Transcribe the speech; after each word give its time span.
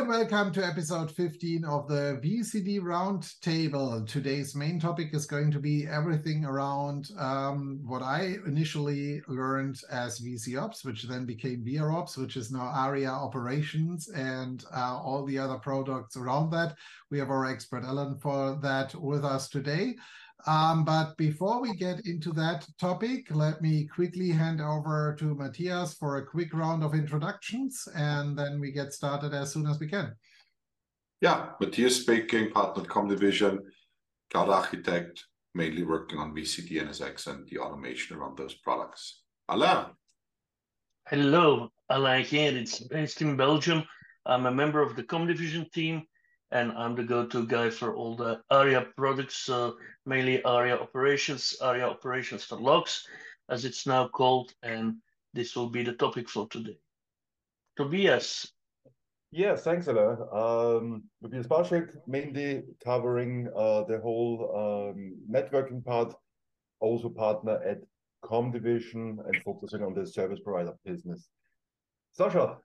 and 0.00 0.08
welcome 0.08 0.50
to 0.50 0.64
episode 0.64 1.10
15 1.10 1.62
of 1.66 1.86
the 1.86 2.18
VCD 2.24 2.80
Roundtable. 2.80 4.08
Today's 4.08 4.56
main 4.56 4.80
topic 4.80 5.12
is 5.12 5.26
going 5.26 5.50
to 5.50 5.58
be 5.58 5.86
everything 5.86 6.46
around 6.46 7.10
um, 7.18 7.80
what 7.84 8.00
I 8.00 8.36
initially 8.46 9.20
learned 9.28 9.78
as 9.92 10.18
VCOps, 10.20 10.86
which 10.86 11.02
then 11.02 11.26
became 11.26 11.62
VROps, 11.66 12.16
which 12.16 12.38
is 12.38 12.50
now 12.50 12.72
ARIA 12.74 13.10
Operations, 13.10 14.08
and 14.08 14.64
uh, 14.74 14.98
all 14.98 15.26
the 15.26 15.38
other 15.38 15.58
products 15.58 16.16
around 16.16 16.48
that. 16.52 16.76
We 17.10 17.18
have 17.18 17.28
our 17.28 17.44
expert 17.44 17.84
Alain 17.84 18.16
for 18.22 18.58
that 18.62 18.94
with 18.94 19.22
us 19.22 19.50
today. 19.50 19.96
Um, 20.46 20.84
but 20.84 21.16
before 21.16 21.60
we 21.60 21.74
get 21.74 22.06
into 22.06 22.32
that 22.32 22.66
topic, 22.78 23.26
let 23.30 23.60
me 23.60 23.86
quickly 23.86 24.30
hand 24.30 24.60
over 24.60 25.16
to 25.18 25.34
Matthias 25.34 25.94
for 25.94 26.16
a 26.16 26.26
quick 26.26 26.54
round 26.54 26.82
of 26.82 26.94
introductions, 26.94 27.86
and 27.94 28.38
then 28.38 28.60
we 28.60 28.72
get 28.72 28.92
started 28.92 29.34
as 29.34 29.52
soon 29.52 29.66
as 29.66 29.78
we 29.78 29.88
can. 29.88 30.14
Yeah, 31.20 31.50
Matthias 31.60 32.00
speaking, 32.00 32.50
partner 32.50 32.82
at 32.82 32.88
Comdivision, 32.88 33.58
cloud 34.30 34.48
architect, 34.48 35.24
mainly 35.54 35.82
working 35.82 36.18
on 36.18 36.34
VCD 36.34 36.82
NSX 36.82 37.26
and 37.26 37.46
the 37.48 37.58
automation 37.58 38.16
around 38.16 38.38
those 38.38 38.54
products. 38.54 39.22
Alain. 39.48 39.86
Hello, 41.08 41.70
Alain 41.90 42.24
here. 42.24 42.56
It's 42.56 42.80
based 42.80 43.20
in 43.20 43.36
Belgium. 43.36 43.82
I'm 44.24 44.46
a 44.46 44.50
member 44.50 44.80
of 44.80 44.96
the 44.96 45.02
Comdivision 45.02 45.70
team 45.72 46.04
and 46.52 46.72
I'm 46.72 46.96
the 46.96 47.04
go-to 47.04 47.46
guy 47.46 47.70
for 47.70 47.94
all 47.94 48.16
the 48.16 48.40
ARIA 48.50 48.86
products, 48.96 49.36
so 49.36 49.76
mainly 50.06 50.42
ARIA 50.44 50.76
operations, 50.76 51.56
ARIA 51.60 51.86
operations 51.86 52.44
for 52.44 52.56
logs, 52.56 53.06
as 53.48 53.64
it's 53.64 53.86
now 53.86 54.08
called, 54.08 54.52
and 54.62 54.96
this 55.32 55.54
will 55.54 55.70
be 55.70 55.82
the 55.82 55.92
topic 55.92 56.28
for 56.28 56.48
today. 56.48 56.78
Tobias. 57.76 58.52
Yes, 59.32 59.62
thanks, 59.62 59.86
Alain. 59.86 60.18
Um, 60.32 61.04
Tobias 61.22 61.46
Barschek, 61.46 61.96
mainly 62.08 62.64
covering 62.84 63.48
uh, 63.56 63.84
the 63.84 64.00
whole 64.00 64.90
um, 64.92 65.16
networking 65.30 65.84
part, 65.84 66.12
also 66.80 67.08
partner 67.08 67.62
at 67.64 67.78
Comdivision 68.24 69.18
and 69.24 69.42
focusing 69.44 69.82
on 69.82 69.94
the 69.94 70.06
service 70.06 70.40
provider 70.40 70.74
business. 70.84 71.28
Sascha, 72.18 72.56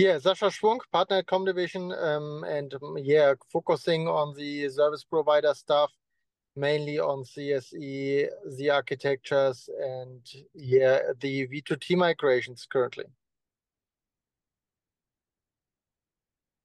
yeah, 0.00 0.16
Sascha 0.16 0.50
Schwung, 0.50 0.78
partner 0.92 1.18
at 1.18 1.26
Comdivision, 1.26 1.92
um, 2.02 2.44
and 2.44 2.72
um, 2.74 2.96
yeah, 2.98 3.34
focusing 3.52 4.08
on 4.08 4.34
the 4.34 4.68
service 4.70 5.04
provider 5.04 5.52
stuff, 5.52 5.90
mainly 6.56 6.98
on 6.98 7.22
CSE, 7.24 8.28
the 8.56 8.70
architectures, 8.70 9.68
and 9.78 10.22
yeah, 10.54 11.00
the 11.20 11.46
V2T 11.48 11.96
migrations 11.96 12.66
currently. 12.72 13.04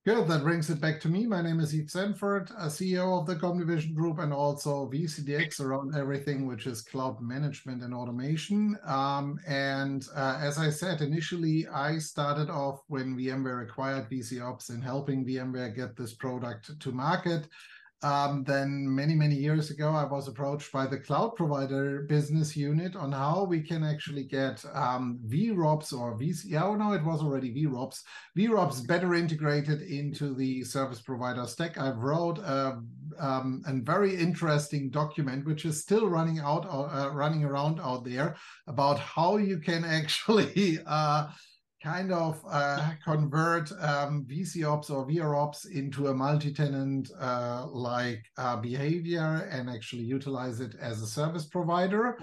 Good. 0.06 0.28
That 0.28 0.44
brings 0.44 0.70
it 0.70 0.80
back 0.80 1.02
to 1.02 1.10
me. 1.10 1.26
My 1.26 1.42
name 1.42 1.60
is 1.60 1.74
Yves 1.74 1.96
Sandfort, 1.96 2.56
CEO 2.70 3.20
of 3.20 3.26
the 3.26 3.36
Comdivision 3.36 3.96
Group 3.96 4.20
and 4.20 4.32
also 4.32 4.88
VCDX 4.88 5.60
around 5.60 5.96
everything 5.96 6.46
which 6.46 6.68
is 6.68 6.84
cloud 6.84 7.20
management 7.20 7.82
and 7.82 7.92
automation. 7.92 8.78
Um, 8.86 9.40
and 9.48 10.08
uh, 10.16 10.38
as 10.40 10.60
I 10.60 10.70
said, 10.70 11.02
initially, 11.02 11.68
I 11.70 11.98
started 11.98 12.52
off 12.52 12.84
when 12.86 13.18
VMware 13.18 13.64
acquired 13.64 14.08
VCOps 14.08 14.70
and 14.70 14.84
helping 14.84 15.26
VMware 15.26 15.76
get 15.76 15.98
this 15.98 16.14
product 16.14 16.80
to 16.80 16.92
market. 16.92 17.48
Um, 18.04 18.44
then 18.44 18.86
many, 18.94 19.16
many 19.16 19.36
years 19.36 19.72
ago, 19.72 19.90
I 19.90 20.04
was 20.04 20.28
approached 20.28 20.72
by 20.72 20.86
the 20.86 21.00
cloud 21.00 21.36
provider 21.36 22.04
business 22.04 22.56
unit 22.56 22.96
on 22.96 23.12
how 23.12 23.46
we 23.46 23.62
can 23.62 23.84
actually 23.84 24.24
get 24.24 24.64
um, 24.74 25.20
VROPS 25.28 25.94
or 25.94 26.18
VC. 26.20 26.62
Oh, 26.62 26.76
no, 26.76 26.94
it 26.94 27.04
was 27.04 27.22
already 27.22 27.54
VROPS. 27.54 28.04
VROPS 28.38 28.86
better 28.86 29.16
integrated 29.16 29.82
into 29.82 30.36
the 30.36 30.64
service 30.64 31.02
provider 31.02 31.46
stack. 31.48 31.78
I've 31.78 31.98
wrote 31.98 32.38
a, 32.40 32.82
um, 33.20 33.64
a 33.66 33.74
very 33.74 34.16
interesting 34.16 34.90
document, 34.90 35.46
which 35.46 35.66
is 35.66 35.82
still 35.82 36.08
running 36.08 36.40
out, 36.40 36.66
uh, 36.70 37.10
running 37.12 37.44
around 37.44 37.80
out 37.80 38.04
there 38.04 38.36
about 38.68 39.00
how 39.00 39.38
you 39.38 39.58
can 39.58 39.84
actually 39.86 40.80
uh, 40.86 41.28
kind 41.86 42.12
of 42.12 42.44
uh, 42.50 42.92
convert 43.04 43.72
um, 43.74 44.26
VCOps 44.28 44.90
or 44.90 45.08
VROps 45.08 45.70
into 45.70 46.08
a 46.08 46.14
multi-tenant 46.14 47.12
uh, 47.20 47.68
like 47.68 48.26
uh, 48.40 48.56
behavior 48.58 49.48
and 49.52 49.70
actually 49.70 50.02
utilize 50.02 50.60
it 50.60 50.74
as 50.82 51.04
a 51.04 51.08
service 51.08 51.46
provider. 51.46 52.18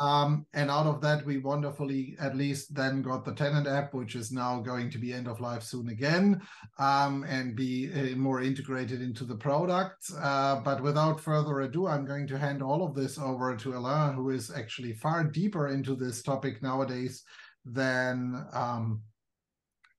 Um, 0.00 0.44
and 0.52 0.68
out 0.72 0.86
of 0.86 1.00
that, 1.02 1.24
we 1.24 1.38
wonderfully 1.38 2.16
at 2.18 2.36
least 2.36 2.74
then 2.74 3.02
got 3.02 3.24
the 3.24 3.32
tenant 3.32 3.68
app, 3.68 3.94
which 3.94 4.16
is 4.16 4.32
now 4.32 4.58
going 4.58 4.90
to 4.90 4.98
be 4.98 5.12
end 5.12 5.28
of 5.28 5.40
life 5.40 5.62
soon 5.62 5.90
again 5.90 6.42
um, 6.80 7.22
and 7.28 7.54
be 7.54 7.92
uh, 7.92 8.16
more 8.16 8.42
integrated 8.42 9.00
into 9.00 9.24
the 9.24 9.36
product. 9.36 10.10
Uh, 10.20 10.56
but 10.62 10.82
without 10.82 11.20
further 11.20 11.60
ado, 11.60 11.86
I'm 11.86 12.04
going 12.04 12.26
to 12.26 12.38
hand 12.38 12.60
all 12.60 12.84
of 12.84 12.96
this 12.96 13.16
over 13.16 13.54
to 13.54 13.76
Alain, 13.76 14.14
who 14.14 14.30
is 14.30 14.50
actually 14.50 14.94
far 14.94 15.22
deeper 15.22 15.68
into 15.68 15.94
this 15.94 16.20
topic 16.20 16.60
nowadays 16.60 17.22
than 17.64 18.46
um, 18.52 19.02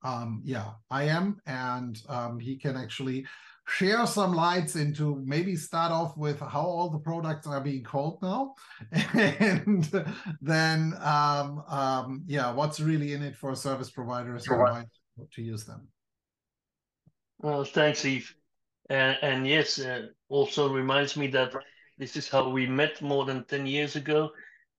um, 0.04 0.42
yeah, 0.46 0.72
I 0.92 1.04
am, 1.04 1.40
and 1.46 2.00
um, 2.10 2.40
he 2.40 2.58
can 2.58 2.78
actually 2.78 3.26
share 3.68 4.06
some 4.06 4.34
lights 4.34 4.76
into 4.76 5.24
maybe 5.26 5.56
start 5.56 5.92
off 5.92 6.16
with 6.16 6.40
how 6.40 6.62
all 6.62 6.90
the 6.90 7.00
products 7.00 7.48
are 7.48 7.62
being 7.62 7.84
called 7.84 8.20
now, 8.22 8.54
and 9.14 9.90
then 10.42 10.94
um, 11.02 11.64
um, 11.68 12.24
yeah, 12.28 12.52
what's 12.52 12.80
really 12.80 13.14
in 13.14 13.24
it 13.24 13.36
for 13.36 13.56
service 13.56 13.90
providers 13.90 14.48
right. 14.48 14.86
to 15.34 15.42
use 15.42 15.66
them. 15.66 15.88
Well, 17.40 17.64
thanks, 17.64 18.06
Yves. 18.06 18.34
And, 18.90 19.18
and 19.22 19.48
yes, 19.48 19.80
uh, 19.80 20.08
also 20.30 20.72
reminds 20.72 21.18
me 21.18 21.28
that 21.28 21.54
this 21.98 22.16
is 22.16 22.30
how 22.30 22.50
we 22.50 22.68
met 22.68 23.02
more 23.02 23.26
than 23.26 23.46
10 23.46 23.66
years 23.66 23.96
ago, 23.96 24.32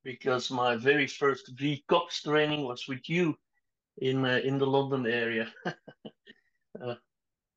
because 0.06 0.52
my 0.52 0.76
very 0.76 1.08
first 1.08 1.56
VCOPS 1.56 2.22
training 2.22 2.64
was 2.64 2.86
with 2.86 3.10
you 3.10 3.36
in 3.98 4.24
uh, 4.24 4.40
in 4.44 4.56
the 4.56 4.66
London 4.66 5.04
area. 5.04 5.52
uh, 5.66 6.94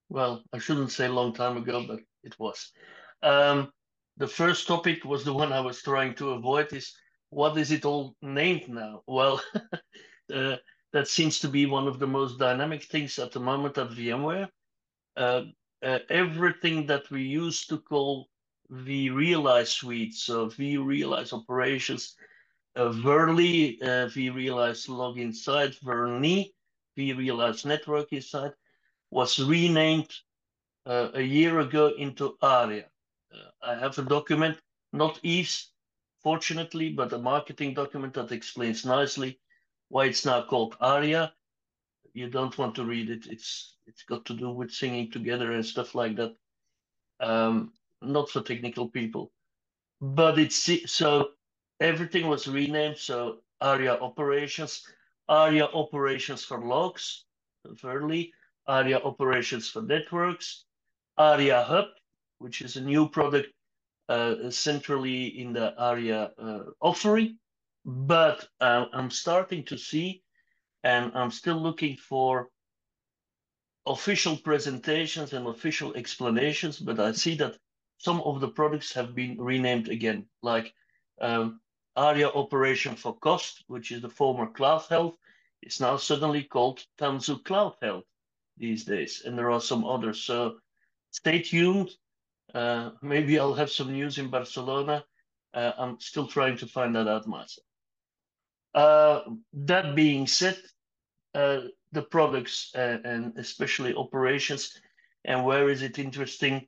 well, 0.09 0.43
I 0.51 0.57
shouldn't 0.57 0.91
say 0.91 1.05
a 1.05 1.13
long 1.19 1.31
time 1.31 1.57
ago, 1.57 1.85
but 1.87 1.99
it 2.23 2.37
was. 2.39 2.71
Um, 3.21 3.71
the 4.17 4.27
first 4.27 4.67
topic 4.67 5.05
was 5.05 5.23
the 5.23 5.33
one 5.33 5.53
I 5.53 5.59
was 5.59 5.83
trying 5.83 6.15
to 6.15 6.31
avoid 6.31 6.73
is 6.73 6.91
what 7.29 7.55
is 7.55 7.71
it 7.71 7.85
all 7.85 8.15
named 8.23 8.67
now? 8.67 9.03
Well, 9.05 9.39
uh, 10.33 10.55
that 10.91 11.07
seems 11.07 11.39
to 11.41 11.49
be 11.49 11.67
one 11.67 11.87
of 11.87 11.99
the 11.99 12.07
most 12.07 12.39
dynamic 12.39 12.83
things 12.83 13.19
at 13.19 13.31
the 13.31 13.39
moment 13.39 13.77
at 13.77 13.91
VMware. 13.91 14.49
Uh, 15.15 15.43
uh, 15.83 15.99
everything 16.09 16.87
that 16.87 17.11
we 17.11 17.21
used 17.21 17.69
to 17.69 17.77
call 17.77 18.27
vRealize 18.71 19.67
suite, 19.67 20.15
so 20.15 20.47
vRealize 20.47 21.31
operations, 21.31 22.15
uh, 22.75 22.89
Verly, 22.89 23.81
uh, 23.81 24.07
vRealize 24.07 24.87
Log 24.87 25.17
Insight, 25.17 25.75
Verni, 25.83 26.53
vRealize 26.97 27.65
Network 27.65 28.13
Insight, 28.13 28.53
was 29.11 29.39
renamed 29.39 30.13
uh, 30.85 31.09
a 31.13 31.21
year 31.21 31.59
ago 31.59 31.93
into 31.97 32.37
ARIA. 32.41 32.85
Uh, 33.33 33.49
I 33.61 33.75
have 33.75 33.97
a 33.97 34.03
document, 34.03 34.57
not 34.93 35.19
Yves', 35.23 35.71
fortunately, 36.21 36.89
but 36.89 37.13
a 37.13 37.17
marketing 37.17 37.73
document 37.73 38.13
that 38.13 38.31
explains 38.31 38.85
nicely 38.85 39.39
why 39.89 40.05
it's 40.05 40.25
now 40.25 40.43
called 40.43 40.75
ARIA. 40.79 41.33
You 42.13 42.29
don't 42.29 42.57
want 42.57 42.75
to 42.75 42.85
read 42.85 43.09
it. 43.09 43.27
It's 43.27 43.75
it's 43.85 44.03
got 44.03 44.25
to 44.25 44.33
do 44.33 44.49
with 44.51 44.71
singing 44.71 45.11
together 45.11 45.51
and 45.51 45.65
stuff 45.65 45.95
like 45.95 46.15
that. 46.15 46.35
Um, 47.19 47.73
not 48.01 48.29
for 48.29 48.41
technical 48.41 48.87
people, 48.87 49.31
but 50.01 50.39
it's 50.39 50.69
so 50.91 51.31
everything 51.79 52.27
was 52.27 52.47
renamed. 52.47 52.97
So 52.97 53.39
ARIA 53.61 53.93
operations, 53.93 54.83
ARIA 55.27 55.65
operations 55.65 56.43
for 56.43 56.59
logs, 56.65 57.25
Verly, 57.65 58.33
ARIA 58.67 58.99
operations 58.99 59.69
for 59.69 59.81
networks, 59.81 60.65
ARIA 61.17 61.63
Hub, 61.63 61.87
which 62.39 62.61
is 62.61 62.77
a 62.77 62.81
new 62.81 63.09
product 63.09 63.49
uh, 64.09 64.49
centrally 64.49 65.39
in 65.39 65.53
the 65.53 65.75
ARIA 65.77 66.31
uh, 66.37 66.63
offering. 66.81 67.37
But 67.85 68.47
uh, 68.61 68.85
I'm 68.93 69.09
starting 69.11 69.63
to 69.65 69.77
see, 69.77 70.23
and 70.83 71.11
I'm 71.15 71.31
still 71.31 71.57
looking 71.57 71.97
for 71.97 72.49
official 73.85 74.37
presentations 74.37 75.33
and 75.33 75.47
official 75.47 75.95
explanations, 75.95 76.79
but 76.79 76.99
I 76.99 77.11
see 77.13 77.35
that 77.37 77.57
some 77.97 78.21
of 78.21 78.39
the 78.39 78.49
products 78.49 78.93
have 78.93 79.15
been 79.15 79.37
renamed 79.39 79.89
again, 79.89 80.25
like 80.43 80.73
um, 81.21 81.59
ARIA 81.99 82.29
operation 82.29 82.95
for 82.95 83.13
cost, 83.17 83.63
which 83.67 83.91
is 83.91 84.01
the 84.01 84.09
former 84.09 84.47
Cloud 84.47 84.83
Health, 84.89 85.15
is 85.61 85.81
now 85.81 85.97
suddenly 85.97 86.43
called 86.43 86.85
Tanzu 86.97 87.43
Cloud 87.43 87.75
Health 87.81 88.05
these 88.57 88.85
days. 88.85 89.23
And 89.25 89.37
there 89.37 89.51
are 89.51 89.61
some 89.61 89.83
others. 89.83 90.21
So 90.23 90.59
stay 91.11 91.41
tuned. 91.41 91.89
Uh, 92.53 92.91
maybe 93.01 93.37
I'll 93.37 93.53
have 93.53 93.69
some 93.69 93.91
news 93.91 94.17
in 94.17 94.29
Barcelona. 94.29 95.03
Uh, 95.53 95.73
I'm 95.77 95.99
still 95.99 96.27
trying 96.27 96.57
to 96.57 96.67
find 96.67 96.95
that 96.95 97.07
out 97.07 97.27
myself. 97.27 97.65
Uh, 98.73 99.21
that 99.53 99.95
being 99.95 100.25
said, 100.27 100.57
uh, 101.35 101.61
the 101.91 102.01
products 102.01 102.71
uh, 102.75 102.99
and 103.03 103.37
especially 103.37 103.93
operations, 103.95 104.79
and 105.25 105.43
where 105.43 105.69
is 105.69 105.81
it 105.81 105.99
interesting 105.99 106.65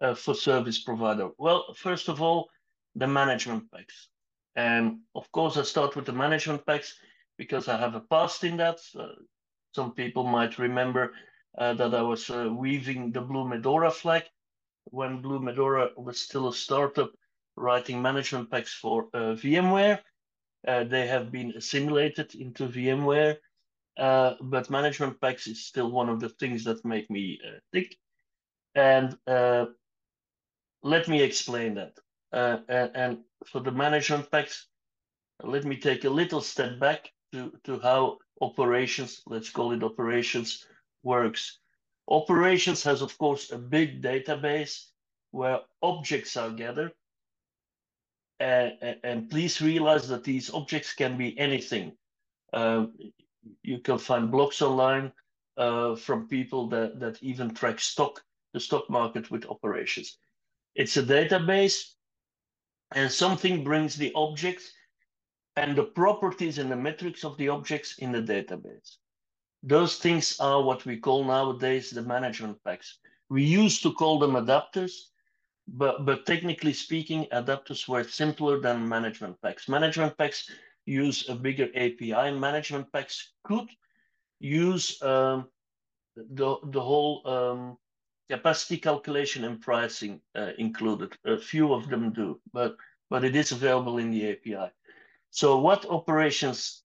uh, 0.00 0.14
for 0.14 0.34
service 0.34 0.80
provider? 0.82 1.28
Well, 1.38 1.72
first 1.74 2.08
of 2.08 2.20
all, 2.20 2.48
the 2.96 3.06
management 3.06 3.70
packs. 3.70 4.08
And 4.56 5.00
of 5.14 5.30
course, 5.32 5.56
I 5.56 5.62
start 5.62 5.96
with 5.96 6.06
the 6.06 6.12
management 6.12 6.66
packs 6.66 6.94
because 7.38 7.68
I 7.68 7.78
have 7.78 7.94
a 7.94 8.00
past 8.00 8.44
in 8.44 8.56
that. 8.58 8.78
Some 9.74 9.94
people 9.94 10.24
might 10.24 10.58
remember 10.58 11.12
uh, 11.58 11.74
that 11.74 11.94
I 11.94 12.02
was 12.02 12.30
uh, 12.30 12.50
weaving 12.50 13.12
the 13.12 13.20
Blue 13.20 13.46
Medora 13.48 13.90
flag 13.90 14.24
when 14.84 15.22
Blue 15.22 15.40
Medora 15.40 15.90
was 15.96 16.20
still 16.20 16.48
a 16.48 16.54
startup 16.54 17.12
writing 17.56 18.00
management 18.00 18.50
packs 18.50 18.72
for 18.72 19.08
uh, 19.14 19.34
VMware. 19.34 20.00
Uh, 20.66 20.84
they 20.84 21.06
have 21.06 21.32
been 21.32 21.52
assimilated 21.56 22.34
into 22.34 22.68
VMware, 22.68 23.36
uh, 23.98 24.34
but 24.40 24.70
management 24.70 25.20
packs 25.20 25.46
is 25.46 25.66
still 25.66 25.90
one 25.90 26.08
of 26.08 26.20
the 26.20 26.28
things 26.28 26.64
that 26.64 26.84
make 26.84 27.10
me 27.10 27.40
tick. 27.72 27.96
And 28.74 29.16
let 30.84 31.08
me 31.08 31.22
explain 31.22 31.74
that. 31.74 31.98
And, 32.32 32.90
and 32.94 33.18
for 33.46 33.60
the 33.60 33.70
management 33.70 34.30
packs, 34.30 34.66
let 35.42 35.64
me 35.64 35.76
take 35.76 36.04
a 36.04 36.10
little 36.10 36.40
step 36.40 36.78
back 36.78 37.10
to, 37.32 37.52
to 37.64 37.78
how 37.80 38.18
operations, 38.40 39.22
let's 39.26 39.50
call 39.50 39.72
it 39.72 39.82
operations, 39.82 40.66
works. 41.02 41.58
Operations 42.08 42.82
has, 42.82 43.02
of 43.02 43.16
course, 43.18 43.50
a 43.50 43.58
big 43.58 44.02
database 44.02 44.86
where 45.30 45.60
objects 45.82 46.36
are 46.36 46.50
gathered. 46.50 46.92
Uh, 48.40 48.70
and 49.04 49.30
please 49.30 49.62
realize 49.62 50.08
that 50.08 50.24
these 50.24 50.50
objects 50.52 50.92
can 50.92 51.16
be 51.16 51.38
anything. 51.38 51.92
Uh, 52.52 52.86
you 53.62 53.78
can 53.78 53.98
find 53.98 54.32
blogs 54.32 54.62
online 54.62 55.12
uh, 55.56 55.94
from 55.94 56.28
people 56.28 56.68
that, 56.68 56.98
that 56.98 57.22
even 57.22 57.54
track 57.54 57.80
stock, 57.80 58.22
the 58.52 58.60
stock 58.60 58.88
market 58.90 59.30
with 59.30 59.46
operations. 59.46 60.18
It's 60.74 60.96
a 60.96 61.02
database 61.02 61.92
and 62.94 63.10
something 63.10 63.64
brings 63.64 63.96
the 63.96 64.12
objects 64.14 64.72
and 65.56 65.76
the 65.76 65.84
properties 65.84 66.58
and 66.58 66.70
the 66.70 66.76
metrics 66.76 67.24
of 67.24 67.36
the 67.36 67.48
objects 67.48 67.98
in 67.98 68.12
the 68.12 68.22
database. 68.22 68.96
Those 69.62 69.98
things 69.98 70.40
are 70.40 70.62
what 70.62 70.84
we 70.84 70.96
call 70.96 71.24
nowadays 71.24 71.90
the 71.90 72.02
management 72.02 72.58
packs. 72.64 72.98
We 73.28 73.44
used 73.44 73.82
to 73.84 73.92
call 73.92 74.18
them 74.18 74.32
adapters, 74.32 74.92
but, 75.68 76.04
but 76.04 76.26
technically 76.26 76.72
speaking, 76.72 77.26
adapters 77.32 77.86
were 77.86 78.04
simpler 78.04 78.60
than 78.60 78.88
management 78.88 79.40
packs. 79.40 79.68
Management 79.68 80.16
packs 80.18 80.50
use 80.86 81.28
a 81.28 81.34
bigger 81.34 81.68
API. 81.74 82.32
Management 82.32 82.92
packs 82.92 83.32
could 83.44 83.68
use 84.40 85.00
um, 85.02 85.48
the, 86.16 86.56
the 86.64 86.80
whole 86.80 87.22
um, 87.26 87.78
capacity 88.30 88.78
calculation 88.78 89.44
and 89.44 89.60
pricing 89.60 90.20
uh, 90.34 90.52
included. 90.58 91.16
A 91.24 91.36
few 91.36 91.72
of 91.72 91.88
them 91.88 92.12
do, 92.12 92.40
but, 92.52 92.76
but 93.10 93.24
it 93.24 93.36
is 93.36 93.52
available 93.52 93.98
in 93.98 94.10
the 94.10 94.32
API. 94.32 94.72
So 95.30 95.58
what 95.58 95.86
operations, 95.86 96.82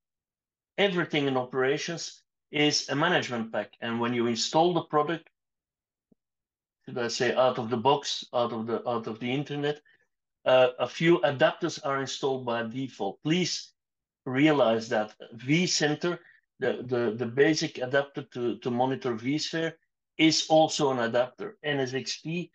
everything 0.78 1.28
in 1.28 1.38
operations 1.38 2.22
is 2.51 2.89
a 2.89 2.95
management 2.95 3.51
pack. 3.51 3.74
And 3.81 4.00
when 4.00 4.13
you 4.13 4.28
install 4.28 4.74
the 4.74 4.84
product, 4.84 5.30
should 6.86 6.98
I 6.98 7.10
say 7.10 7.36
out 7.36 7.60
of 7.60 7.69
the 7.69 7.78
box, 7.78 8.25
out 8.34 8.54
of 8.54 8.66
the 8.66 8.88
out 8.88 9.07
of 9.07 9.19
the 9.19 9.30
internet, 9.30 9.81
uh, 10.45 10.69
a 10.80 10.88
few 10.88 11.19
adapters 11.19 11.80
are 11.84 12.00
installed 12.00 12.45
by 12.45 12.63
default. 12.63 13.22
Please 13.22 13.74
realize 14.25 14.88
that 14.89 15.13
vCenter, 15.36 16.19
the, 16.60 16.84
the, 16.86 17.16
the 17.18 17.25
basic 17.25 17.80
adapter 17.80 18.24
to, 18.34 18.57
to 18.60 18.72
monitor 18.72 19.13
vSphere, 19.13 19.74
is 20.18 20.48
also 20.50 20.92
an 20.92 21.00
adapter. 21.00 21.58
NSXT 21.66 22.50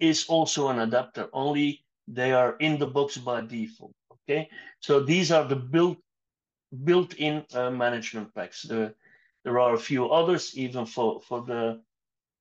is 0.00 0.26
also 0.28 0.68
an 0.68 0.80
adapter, 0.80 1.28
only 1.32 1.84
they 2.06 2.32
are 2.32 2.56
in 2.58 2.78
the 2.78 2.86
box 2.86 3.18
by 3.18 3.40
default. 3.40 3.94
Okay, 4.12 4.48
so 4.80 5.00
these 5.00 5.32
are 5.32 5.44
the 5.44 5.56
built 5.56 5.98
built-in 6.84 7.44
uh, 7.54 7.70
management 7.70 8.34
packs. 8.34 8.62
The, 8.62 8.94
there 9.44 9.58
are 9.58 9.74
a 9.74 9.78
few 9.78 10.10
others 10.10 10.56
even 10.56 10.86
for 10.86 11.20
for 11.20 11.42
the 11.42 11.80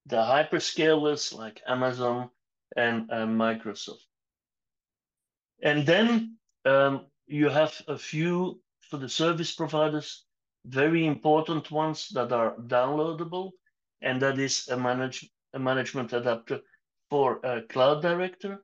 the 0.05 0.17
hyperscalers 0.17 1.33
like 1.33 1.61
Amazon 1.67 2.29
and 2.75 3.11
uh, 3.11 3.25
Microsoft. 3.25 4.05
And 5.61 5.85
then 5.85 6.37
um, 6.65 7.07
you 7.25 7.49
have 7.49 7.81
a 7.87 7.97
few 7.97 8.61
for 8.89 8.97
the 8.97 9.09
service 9.09 9.53
providers, 9.53 10.25
very 10.65 11.05
important 11.05 11.71
ones 11.71 12.09
that 12.09 12.31
are 12.31 12.55
downloadable, 12.55 13.51
and 14.01 14.21
that 14.21 14.39
is 14.39 14.67
a 14.69 14.77
manage 14.77 15.29
a 15.53 15.59
management 15.59 16.13
adapter 16.13 16.59
for 17.09 17.39
Cloud 17.69 18.01
Director 18.01 18.63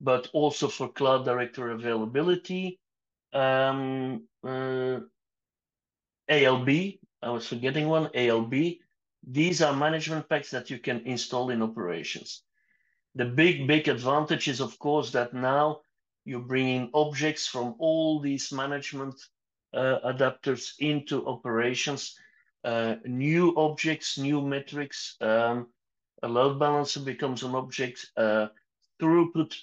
but 0.00 0.28
also 0.32 0.68
for 0.68 0.88
Cloud 0.88 1.24
Director 1.24 1.70
availability. 1.70 2.80
Um, 3.32 4.26
uh, 4.42 5.00
ALB, 6.28 6.98
I 7.22 7.30
was 7.30 7.46
forgetting 7.46 7.88
one, 7.88 8.08
ALB. 8.14 8.78
These 9.26 9.60
are 9.60 9.76
management 9.76 10.28
packs 10.28 10.50
that 10.50 10.70
you 10.70 10.78
can 10.78 11.00
install 11.00 11.50
in 11.50 11.62
operations. 11.62 12.42
The 13.14 13.26
big, 13.26 13.66
big 13.66 13.88
advantage 13.88 14.48
is, 14.48 14.60
of 14.60 14.78
course, 14.78 15.10
that 15.12 15.34
now 15.34 15.80
you're 16.24 16.40
bringing 16.40 16.90
objects 16.94 17.46
from 17.46 17.74
all 17.78 18.20
these 18.20 18.52
management 18.52 19.20
uh, 19.74 19.98
adapters 20.04 20.72
into 20.78 21.26
operations, 21.26 22.16
uh, 22.64 22.96
new 23.04 23.54
objects, 23.56 24.18
new 24.18 24.40
metrics. 24.42 25.16
Um, 25.20 25.68
a 26.22 26.28
load 26.28 26.58
balancer 26.58 27.00
becomes 27.00 27.42
an 27.42 27.54
object, 27.54 28.06
uh, 28.16 28.48
throughput 29.00 29.54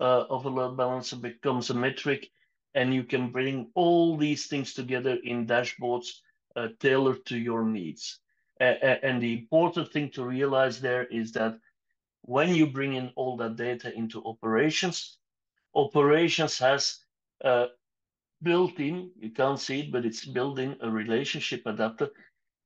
uh, 0.00 0.24
of 0.30 0.46
a 0.46 0.48
load 0.48 0.76
balancer 0.76 1.16
becomes 1.16 1.70
a 1.70 1.74
metric, 1.74 2.30
and 2.74 2.94
you 2.94 3.04
can 3.04 3.30
bring 3.30 3.70
all 3.74 4.16
these 4.16 4.46
things 4.46 4.74
together 4.74 5.18
in 5.24 5.46
dashboards 5.46 6.20
uh, 6.56 6.68
tailored 6.80 7.24
to 7.26 7.36
your 7.36 7.64
needs. 7.64 8.20
And 8.58 9.20
the 9.22 9.34
important 9.34 9.92
thing 9.92 10.10
to 10.12 10.24
realize 10.24 10.80
there 10.80 11.04
is 11.04 11.32
that 11.32 11.58
when 12.22 12.54
you 12.54 12.66
bring 12.66 12.94
in 12.94 13.12
all 13.14 13.36
that 13.36 13.56
data 13.56 13.92
into 13.94 14.24
operations, 14.24 15.18
operations 15.74 16.58
has 16.58 17.00
uh, 17.44 17.66
built 18.42 18.80
in, 18.80 19.10
you 19.18 19.30
can't 19.30 19.60
see 19.60 19.80
it, 19.80 19.92
but 19.92 20.06
it's 20.06 20.24
built 20.24 20.58
in 20.58 20.76
a 20.80 20.90
relationship 20.90 21.62
adapter, 21.66 22.08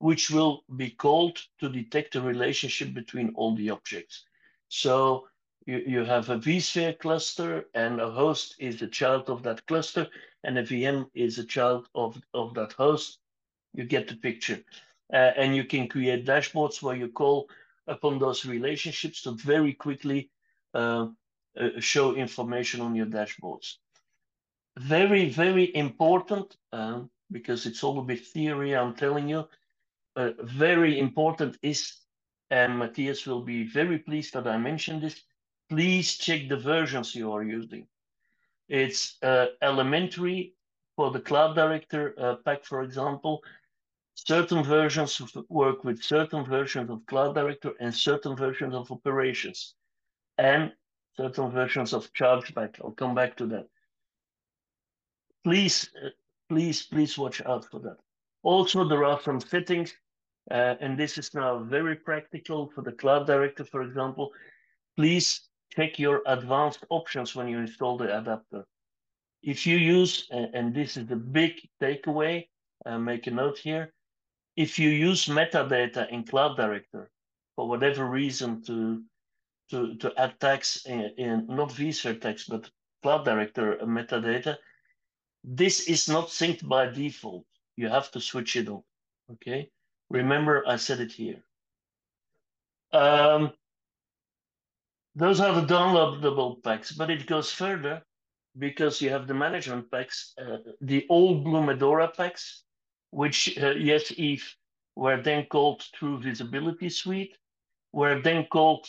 which 0.00 0.30
will 0.30 0.64
be 0.76 0.90
called 0.90 1.38
to 1.58 1.68
detect 1.68 2.16
a 2.16 2.20
relationship 2.22 2.94
between 2.94 3.32
all 3.34 3.54
the 3.54 3.68
objects. 3.68 4.24
So 4.68 5.28
you, 5.66 5.82
you 5.86 6.04
have 6.04 6.30
a 6.30 6.38
vSphere 6.38 6.98
cluster 6.98 7.66
and 7.74 8.00
a 8.00 8.10
host 8.10 8.56
is 8.58 8.80
a 8.80 8.88
child 8.88 9.28
of 9.28 9.42
that 9.42 9.64
cluster 9.66 10.08
and 10.42 10.58
a 10.58 10.62
VM 10.62 11.06
is 11.14 11.38
a 11.38 11.44
child 11.44 11.86
of, 11.94 12.20
of 12.32 12.54
that 12.54 12.72
host. 12.72 13.18
You 13.74 13.84
get 13.84 14.08
the 14.08 14.16
picture. 14.16 14.60
Uh, 15.12 15.32
and 15.36 15.54
you 15.54 15.64
can 15.64 15.86
create 15.86 16.24
dashboards 16.24 16.82
where 16.82 16.96
you 16.96 17.08
call 17.08 17.50
upon 17.86 18.18
those 18.18 18.46
relationships 18.46 19.20
to 19.22 19.32
very 19.32 19.74
quickly 19.74 20.30
uh, 20.72 21.08
uh, 21.60 21.68
show 21.78 22.14
information 22.14 22.80
on 22.80 22.94
your 22.94 23.06
dashboards. 23.06 23.74
Very, 24.78 25.28
very 25.28 25.76
important, 25.76 26.56
um, 26.72 27.10
because 27.30 27.66
it's 27.66 27.84
all 27.84 27.98
a 27.98 28.02
bit 28.02 28.24
theory, 28.24 28.74
I'm 28.74 28.94
telling 28.94 29.28
you, 29.28 29.46
very 30.42 30.98
important 30.98 31.58
is, 31.62 31.80
and 32.50 32.78
Matthias 32.78 33.26
will 33.26 33.42
be 33.42 33.64
very 33.64 33.98
pleased 33.98 34.34
that 34.34 34.46
I 34.46 34.58
mentioned 34.58 35.02
this, 35.02 35.22
please 35.68 36.16
check 36.16 36.48
the 36.48 36.56
versions 36.56 37.14
you 37.14 37.32
are 37.32 37.44
using. 37.44 37.86
It's 38.68 39.16
uh, 39.22 39.46
elementary 39.62 40.54
for 40.96 41.10
the 41.10 41.20
Cloud 41.20 41.54
Director 41.54 42.14
uh, 42.18 42.36
pack, 42.44 42.64
for 42.64 42.82
example. 42.82 43.42
Certain 44.14 44.62
versions 44.62 45.20
work 45.48 45.84
with 45.84 46.02
certain 46.02 46.44
versions 46.44 46.90
of 46.90 47.06
Cloud 47.06 47.34
Director 47.34 47.72
and 47.80 47.94
certain 47.94 48.36
versions 48.36 48.74
of 48.74 48.90
operations 48.90 49.74
and 50.38 50.72
certain 51.16 51.50
versions 51.50 51.92
of 51.92 52.12
chargeback. 52.12 52.76
I'll 52.82 52.92
come 52.92 53.14
back 53.14 53.36
to 53.38 53.46
that. 53.46 53.66
Please, 55.44 55.90
uh, 56.04 56.10
please, 56.48 56.82
please 56.82 57.16
watch 57.16 57.40
out 57.46 57.64
for 57.70 57.80
that. 57.80 57.98
Also, 58.42 58.88
there 58.88 59.04
are 59.04 59.20
some 59.22 59.40
settings, 59.40 59.94
uh, 60.50 60.74
and 60.80 60.98
this 60.98 61.16
is 61.18 61.32
now 61.34 61.58
very 61.58 61.96
practical 61.96 62.70
for 62.74 62.82
the 62.82 62.92
Cloud 62.92 63.26
Director, 63.26 63.64
for 63.64 63.82
example. 63.82 64.32
Please 64.96 65.48
check 65.74 65.98
your 65.98 66.22
advanced 66.26 66.84
options 66.90 67.36
when 67.36 67.48
you 67.48 67.58
install 67.58 67.96
the 67.96 68.18
adapter. 68.18 68.64
If 69.42 69.66
you 69.66 69.76
use, 69.76 70.26
and 70.30 70.74
this 70.74 70.96
is 70.96 71.06
the 71.06 71.16
big 71.16 71.52
takeaway, 71.80 72.48
uh, 72.84 72.98
make 72.98 73.26
a 73.26 73.30
note 73.30 73.58
here. 73.58 73.92
If 74.56 74.78
you 74.78 74.90
use 74.90 75.26
metadata 75.26 76.10
in 76.10 76.24
Cloud 76.24 76.56
Director 76.56 77.10
for 77.56 77.68
whatever 77.68 78.06
reason 78.06 78.62
to 78.64 79.02
to, 79.70 79.94
to 79.98 80.12
add 80.16 80.38
tags 80.40 80.82
in, 80.84 81.12
in 81.16 81.46
not 81.46 81.70
vSphere 81.70 82.20
tags, 82.20 82.44
but 82.44 82.68
Cloud 83.02 83.24
Director 83.24 83.78
metadata, 83.84 84.56
this 85.44 85.88
is 85.88 86.08
not 86.08 86.28
synced 86.28 86.66
by 86.66 86.86
default. 86.86 87.46
You 87.76 87.88
have 87.88 88.10
to 88.10 88.20
switch 88.20 88.56
it 88.56 88.68
on, 88.68 88.82
okay? 89.32 89.70
Remember, 90.10 90.64
I 90.66 90.76
said 90.76 91.00
it 91.00 91.12
here. 91.12 91.42
Um, 92.92 93.52
those 95.14 95.40
are 95.40 95.54
the 95.54 95.66
downloadable 95.66 96.62
packs, 96.62 96.92
but 96.92 97.10
it 97.10 97.26
goes 97.26 97.52
further 97.52 98.02
because 98.58 99.00
you 99.00 99.10
have 99.10 99.26
the 99.26 99.34
management 99.34 99.90
packs, 99.90 100.34
uh, 100.40 100.58
the 100.80 101.06
old 101.08 101.44
Blue 101.44 101.62
Medora 101.62 102.08
packs, 102.08 102.64
which, 103.10 103.56
uh, 103.58 103.70
yes, 103.70 104.10
Yves, 104.10 104.56
were 104.96 105.22
then 105.22 105.46
called 105.46 105.84
True 105.94 106.18
Visibility 106.20 106.88
Suite, 106.88 107.36
were 107.92 108.20
then 108.20 108.46
called 108.46 108.88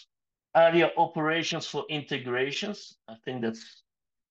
Aria 0.55 0.91
Operations 0.97 1.67
for 1.67 1.85
Integrations. 1.89 2.97
I 3.07 3.15
think 3.23 3.43
that's 3.43 3.83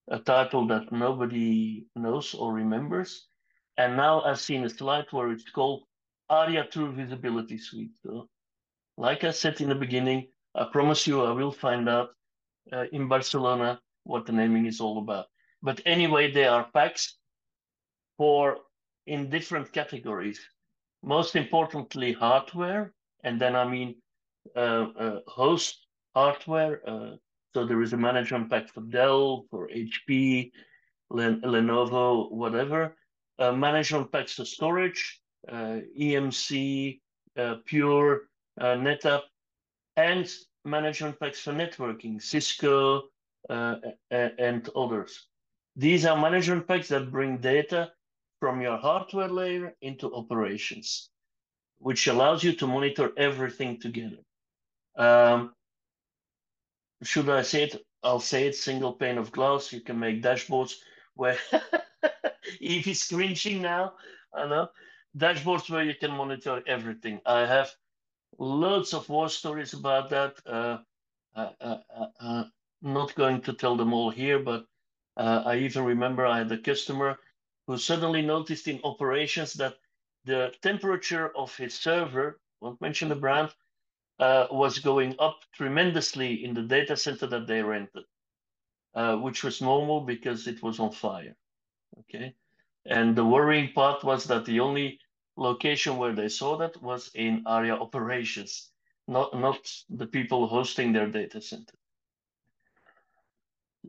a 0.08 0.18
title 0.18 0.66
that 0.66 0.90
nobody 0.90 1.86
knows 1.94 2.34
or 2.34 2.52
remembers. 2.52 3.28
And 3.76 3.96
now 3.96 4.22
I've 4.22 4.40
seen 4.40 4.64
a 4.64 4.68
slide 4.68 5.06
where 5.12 5.30
it's 5.30 5.48
called 5.50 5.84
ARIA 6.30 6.64
True 6.64 6.92
Visibility 6.92 7.58
Suite. 7.58 7.90
So, 8.06 8.28
like 8.96 9.24
I 9.24 9.32
said 9.32 9.60
in 9.60 9.68
the 9.68 9.74
beginning, 9.74 10.28
I 10.54 10.66
promise 10.72 11.06
you 11.06 11.22
I 11.22 11.32
will 11.32 11.52
find 11.52 11.88
out 11.88 12.10
uh, 12.72 12.86
in 12.92 13.08
Barcelona 13.08 13.80
what 14.04 14.26
the 14.26 14.32
naming 14.32 14.66
is 14.66 14.80
all 14.80 14.98
about. 14.98 15.26
But 15.62 15.80
anyway, 15.84 16.30
there 16.30 16.50
are 16.50 16.70
packs 16.72 17.18
for 18.16 18.58
in 19.06 19.28
different 19.28 19.72
categories. 19.72 20.40
Most 21.02 21.36
importantly, 21.36 22.12
hardware, 22.12 22.92
and 23.24 23.40
then 23.40 23.56
I 23.56 23.66
mean 23.66 23.96
uh, 24.56 24.86
uh, 24.98 25.20
host 25.26 25.86
hardware. 26.14 26.80
Uh, 26.86 27.16
so 27.54 27.66
there 27.66 27.82
is 27.82 27.92
a 27.92 27.96
management 27.96 28.50
pack 28.50 28.68
for 28.68 28.82
Dell, 28.82 29.46
for 29.50 29.68
HP, 29.68 30.52
Len 31.10 31.40
Lenovo, 31.42 32.30
whatever. 32.30 32.96
Uh, 33.38 33.52
management 33.52 34.12
packs 34.12 34.34
for 34.34 34.44
storage, 34.44 35.20
EMC, 35.48 37.00
uh, 37.36 37.56
Pure, 37.64 38.22
NetApp, 38.58 39.22
and 39.96 40.30
management 40.64 41.18
packs 41.18 41.40
for 41.40 41.52
networking, 41.52 42.20
Cisco, 42.20 43.04
and 43.48 44.68
others. 44.76 45.26
These 45.76 46.04
are 46.04 46.20
management 46.20 46.66
packs 46.66 46.88
that 46.88 47.10
bring 47.10 47.38
data 47.38 47.92
from 48.40 48.60
your 48.60 48.76
hardware 48.78 49.28
layer 49.28 49.74
into 49.82 50.12
operations, 50.14 51.10
which 51.78 52.06
allows 52.06 52.42
you 52.42 52.52
to 52.54 52.66
monitor 52.66 53.12
everything 53.16 53.78
together. 53.78 54.18
Um, 54.96 55.54
should 57.02 57.28
I 57.28 57.42
say 57.42 57.64
it? 57.64 57.76
I'll 58.02 58.20
say 58.20 58.46
it, 58.46 58.56
single 58.56 58.94
pane 58.94 59.18
of 59.18 59.30
glass. 59.30 59.72
You 59.72 59.80
can 59.80 59.98
make 59.98 60.22
dashboards 60.22 60.74
where 61.14 61.36
Yves 62.60 62.86
is 62.86 63.08
cringing 63.08 63.62
now, 63.62 63.94
I 64.34 64.46
know. 64.46 64.68
Dashboards 65.16 65.70
where 65.70 65.84
you 65.84 65.94
can 65.94 66.12
monitor 66.12 66.62
everything. 66.66 67.20
I 67.26 67.40
have 67.46 67.70
loads 68.38 68.94
of 68.94 69.08
war 69.08 69.28
stories 69.28 69.74
about 69.74 70.10
that. 70.10 70.36
Uh, 70.46 70.78
uh, 71.36 71.50
uh, 71.60 71.78
uh, 72.20 72.44
not 72.82 73.14
going 73.14 73.42
to 73.42 73.52
tell 73.52 73.76
them 73.76 73.92
all 73.92 74.10
here, 74.10 74.38
but 74.38 74.66
uh, 75.16 75.42
I 75.46 75.56
even 75.58 75.84
remember 75.84 76.26
I 76.26 76.38
had 76.38 76.52
a 76.52 76.58
customer 76.58 77.18
who 77.66 77.78
suddenly 77.78 78.22
noticed 78.22 78.68
in 78.68 78.80
operations 78.84 79.54
that 79.54 79.76
the 80.24 80.52
temperature 80.62 81.36
of 81.36 81.56
his 81.56 81.74
server, 81.74 82.40
won't 82.60 82.80
mention 82.80 83.08
the 83.08 83.16
brand, 83.16 83.50
uh, 84.18 84.46
was 84.50 84.78
going 84.80 85.16
up 85.18 85.40
tremendously 85.54 86.44
in 86.44 86.54
the 86.54 86.62
data 86.62 86.96
center 86.96 87.26
that 87.26 87.46
they 87.46 87.62
rented, 87.62 88.04
uh, 88.94 89.16
which 89.16 89.44
was 89.44 89.62
normal 89.62 90.02
because 90.02 90.46
it 90.46 90.62
was 90.62 90.80
on 90.80 90.92
fire. 90.92 91.36
Okay. 92.00 92.34
And 92.86 93.14
the 93.14 93.24
worrying 93.24 93.72
part 93.72 94.02
was 94.04 94.24
that 94.24 94.44
the 94.44 94.60
only 94.60 94.98
location 95.36 95.96
where 95.96 96.14
they 96.14 96.28
saw 96.28 96.56
that 96.58 96.82
was 96.82 97.10
in 97.14 97.42
Aria 97.46 97.74
operations, 97.74 98.70
not, 99.06 99.38
not 99.38 99.58
the 99.88 100.06
people 100.06 100.46
hosting 100.46 100.92
their 100.92 101.06
data 101.06 101.40
center. 101.40 101.74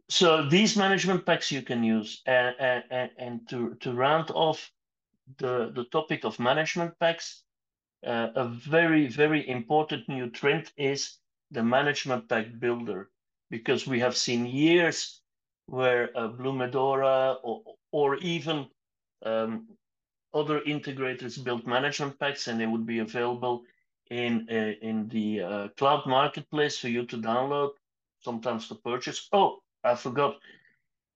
So 0.09 0.47
these 0.47 0.77
management 0.77 1.25
packs 1.25 1.51
you 1.51 1.61
can 1.61 1.83
use. 1.83 2.21
And, 2.25 2.55
and, 2.59 3.09
and 3.17 3.49
to, 3.49 3.75
to 3.79 3.93
round 3.93 4.31
off 4.31 4.71
the, 5.37 5.71
the 5.73 5.85
topic 5.85 6.25
of 6.25 6.39
management 6.39 6.97
packs, 6.99 7.43
uh, 8.05 8.29
a 8.35 8.47
very, 8.47 9.07
very 9.07 9.47
important 9.47 10.07
new 10.09 10.29
trend 10.29 10.71
is 10.77 11.17
the 11.51 11.63
management 11.63 12.27
pack 12.27 12.47
builder, 12.59 13.09
because 13.49 13.85
we 13.85 13.99
have 13.99 14.15
seen 14.15 14.45
years 14.45 15.21
where 15.67 16.09
uh, 16.15 16.27
Blue 16.27 16.53
Medora 16.53 17.37
or, 17.43 17.61
or 17.91 18.15
even 18.17 18.67
um, 19.23 19.67
other 20.33 20.61
integrators 20.61 21.43
built 21.43 21.67
management 21.67 22.19
packs 22.19 22.47
and 22.47 22.59
they 22.59 22.67
would 22.67 22.85
be 22.85 22.99
available 22.99 23.63
in, 24.09 24.47
uh, 24.49 24.73
in 24.85 25.07
the 25.09 25.41
uh, 25.41 25.67
cloud 25.77 26.05
marketplace 26.05 26.77
for 26.77 26.89
you 26.89 27.05
to 27.05 27.17
download, 27.17 27.71
sometimes 28.19 28.67
to 28.67 28.75
purchase. 28.75 29.27
Oh, 29.31 29.59
I 29.83 29.95
forgot. 29.95 30.37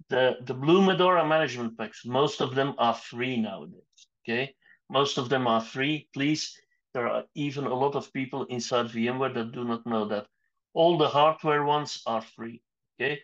The, 0.10 0.38
the 0.42 0.54
Blue 0.54 0.86
Medora 0.86 1.28
management 1.28 1.78
packs, 1.78 2.06
most 2.06 2.42
of 2.42 2.54
them 2.54 2.76
are 2.78 2.94
free 2.94 3.38
nowadays, 3.38 3.82
okay? 4.24 4.56
Most 4.90 5.18
of 5.18 5.30
them 5.30 5.48
are 5.48 5.62
free. 5.62 6.08
Please 6.14 6.56
there 6.96 7.10
are 7.10 7.26
even 7.36 7.66
a 7.66 7.74
lot 7.74 7.94
of 7.96 8.14
people 8.14 8.46
inside 8.46 8.86
VMware 8.86 9.34
that 9.34 9.52
do 9.52 9.66
not 9.66 9.86
know 9.86 10.06
that. 10.06 10.28
All 10.74 10.98
the 10.98 11.10
hardware 11.10 11.66
ones 11.66 12.02
are 12.06 12.22
free, 12.22 12.62
okay? 12.96 13.20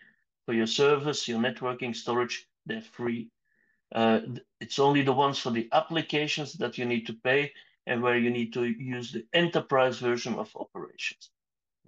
For 0.46 0.54
your 0.54 0.68
service, 0.68 1.26
your 1.26 1.40
networking, 1.40 1.96
storage, 1.96 2.46
they're 2.66 2.82
free. 2.82 3.30
Uh, 3.94 4.22
it's 4.60 4.80
only 4.80 5.02
the 5.02 5.14
ones 5.14 5.40
for 5.40 5.52
the 5.52 5.68
applications 5.74 6.54
that 6.54 6.78
you 6.78 6.86
need 6.86 7.06
to 7.08 7.14
pay 7.14 7.52
and 7.88 8.02
where 8.02 8.18
you 8.18 8.30
need 8.30 8.54
to 8.54 8.64
use 8.66 9.12
the 9.12 9.26
enterprise 9.34 10.00
version 10.00 10.36
of 10.36 10.56
operations, 10.56 11.32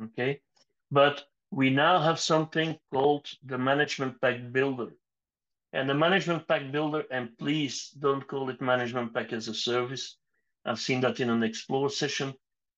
okay? 0.02 0.42
But 0.92 1.24
we 1.52 1.70
now 1.70 2.00
have 2.02 2.20
something 2.20 2.78
called 2.92 3.30
the 3.46 3.58
Management 3.58 4.20
Pack 4.20 4.52
Builder. 4.52 4.92
And 5.72 5.90
the 5.90 5.94
Management 5.94 6.48
Pack 6.48 6.72
Builder, 6.72 7.04
and 7.12 7.38
please 7.38 7.90
don't 8.00 8.28
call 8.28 8.50
it 8.50 8.62
Management 8.62 9.14
Pack 9.14 9.34
as 9.34 9.48
a 9.48 9.54
service, 9.54 10.18
I've 10.66 10.80
seen 10.80 11.02
that 11.02 11.20
in 11.20 11.30
an 11.30 11.44
explore 11.44 11.90
session 11.90 12.34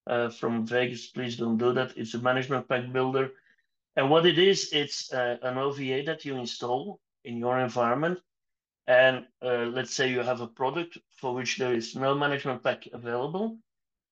uh, 0.08 0.29
from 0.29 0.65
Vegas. 0.65 1.08
Please 1.08 1.38
don't 1.38 1.58
do 1.58 1.74
that. 1.74 1.94
It's 1.96 2.13
a 2.13 2.20
management 2.20 2.67
pack 2.67 2.91
builder. 2.91 3.32
And 3.96 4.10
what 4.10 4.25
it 4.25 4.39
is, 4.39 4.72
it's 4.74 5.13
uh, 5.13 5.38
an 5.41 5.58
OVA 5.58 6.03
that 6.05 6.25
you 6.25 6.38
install 6.38 7.00
in 7.24 7.38
your 7.38 7.60
environment. 7.60 8.20
And 8.88 9.25
uh, 9.42 9.65
let's 9.74 9.94
say 9.94 10.12
you 10.12 10.20
have 10.20 10.42
a 10.42 10.48
product 10.48 10.98
for 11.18 11.34
which 11.34 11.58
there 11.58 11.74
is 11.74 11.96
no 11.96 12.13
management 12.15 12.63
pack 12.63 12.88
available. 12.94 13.58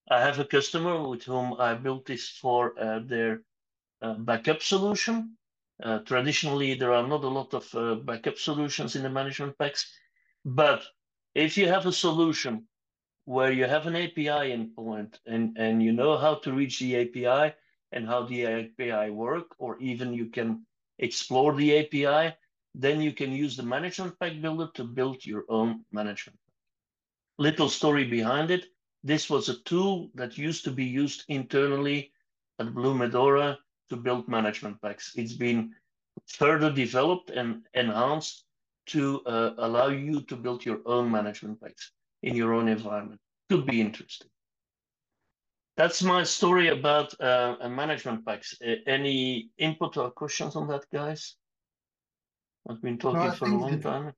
I 0.09 0.21
have 0.21 0.39
a 0.39 0.45
customer 0.45 1.07
with 1.07 1.23
whom 1.23 1.53
I 1.59 1.75
built 1.75 2.05
this 2.05 2.27
for 2.29 2.77
uh, 2.79 2.99
their 3.05 3.41
uh, 4.01 4.15
backup 4.15 4.61
solution. 4.61 5.37
Uh, 5.81 5.99
traditionally, 5.99 6.73
there 6.73 6.93
are 6.93 7.07
not 7.07 7.23
a 7.23 7.27
lot 7.27 7.53
of 7.53 8.05
backup 8.05 8.37
solutions 8.37 8.95
in 8.95 9.03
the 9.03 9.09
management 9.09 9.57
packs. 9.57 9.91
But 10.45 10.83
if 11.35 11.57
you 11.57 11.67
have 11.67 11.85
a 11.85 11.91
solution 11.93 12.67
where 13.25 13.51
you 13.51 13.65
have 13.65 13.87
an 13.87 13.95
API 13.95 14.51
endpoint 14.51 15.19
and, 15.25 15.57
and 15.57 15.81
you 15.81 15.93
know 15.93 16.17
how 16.17 16.35
to 16.35 16.51
reach 16.51 16.79
the 16.79 16.97
API 16.97 17.55
and 17.91 18.07
how 18.07 18.23
the 18.23 18.45
API 18.45 19.11
work, 19.11 19.55
or 19.57 19.79
even 19.79 20.13
you 20.13 20.27
can 20.27 20.65
explore 20.99 21.55
the 21.55 21.77
API, 21.79 22.35
then 22.75 23.01
you 23.01 23.13
can 23.13 23.31
use 23.31 23.55
the 23.55 23.63
management 23.63 24.17
pack 24.19 24.41
builder 24.41 24.69
to 24.73 24.83
build 24.83 25.25
your 25.25 25.43
own 25.49 25.85
management. 25.91 26.39
Little 27.37 27.69
story 27.69 28.05
behind 28.05 28.51
it. 28.51 28.65
This 29.03 29.29
was 29.29 29.49
a 29.49 29.61
tool 29.63 30.09
that 30.15 30.37
used 30.37 30.63
to 30.65 30.71
be 30.71 30.85
used 30.85 31.25
internally 31.27 32.11
at 32.59 32.73
Blue 32.73 32.95
Medora 32.95 33.57
to 33.89 33.95
build 33.95 34.27
management 34.27 34.81
packs. 34.81 35.13
It's 35.15 35.33
been 35.33 35.73
further 36.27 36.71
developed 36.71 37.29
and 37.29 37.63
enhanced 37.73 38.45
to 38.87 39.21
uh, 39.25 39.53
allow 39.57 39.87
you 39.87 40.21
to 40.21 40.35
build 40.35 40.65
your 40.65 40.79
own 40.85 41.11
management 41.11 41.61
packs 41.61 41.91
in 42.21 42.35
your 42.35 42.53
own 42.53 42.67
environment. 42.67 43.19
Could 43.49 43.65
be 43.65 43.81
interesting. 43.81 44.29
That's 45.75 46.03
my 46.03 46.23
story 46.23 46.67
about 46.67 47.19
uh, 47.19 47.55
management 47.67 48.25
packs. 48.25 48.55
Uh, 48.65 48.75
any 48.85 49.49
input 49.57 49.97
or 49.97 50.11
questions 50.11 50.55
on 50.55 50.67
that, 50.67 50.85
guys? 50.91 51.35
I've 52.69 52.81
been 52.81 52.97
talking 52.97 53.19
no, 53.19 53.31
for 53.31 53.45
a 53.45 53.55
long 53.55 53.79
time. 53.81 54.13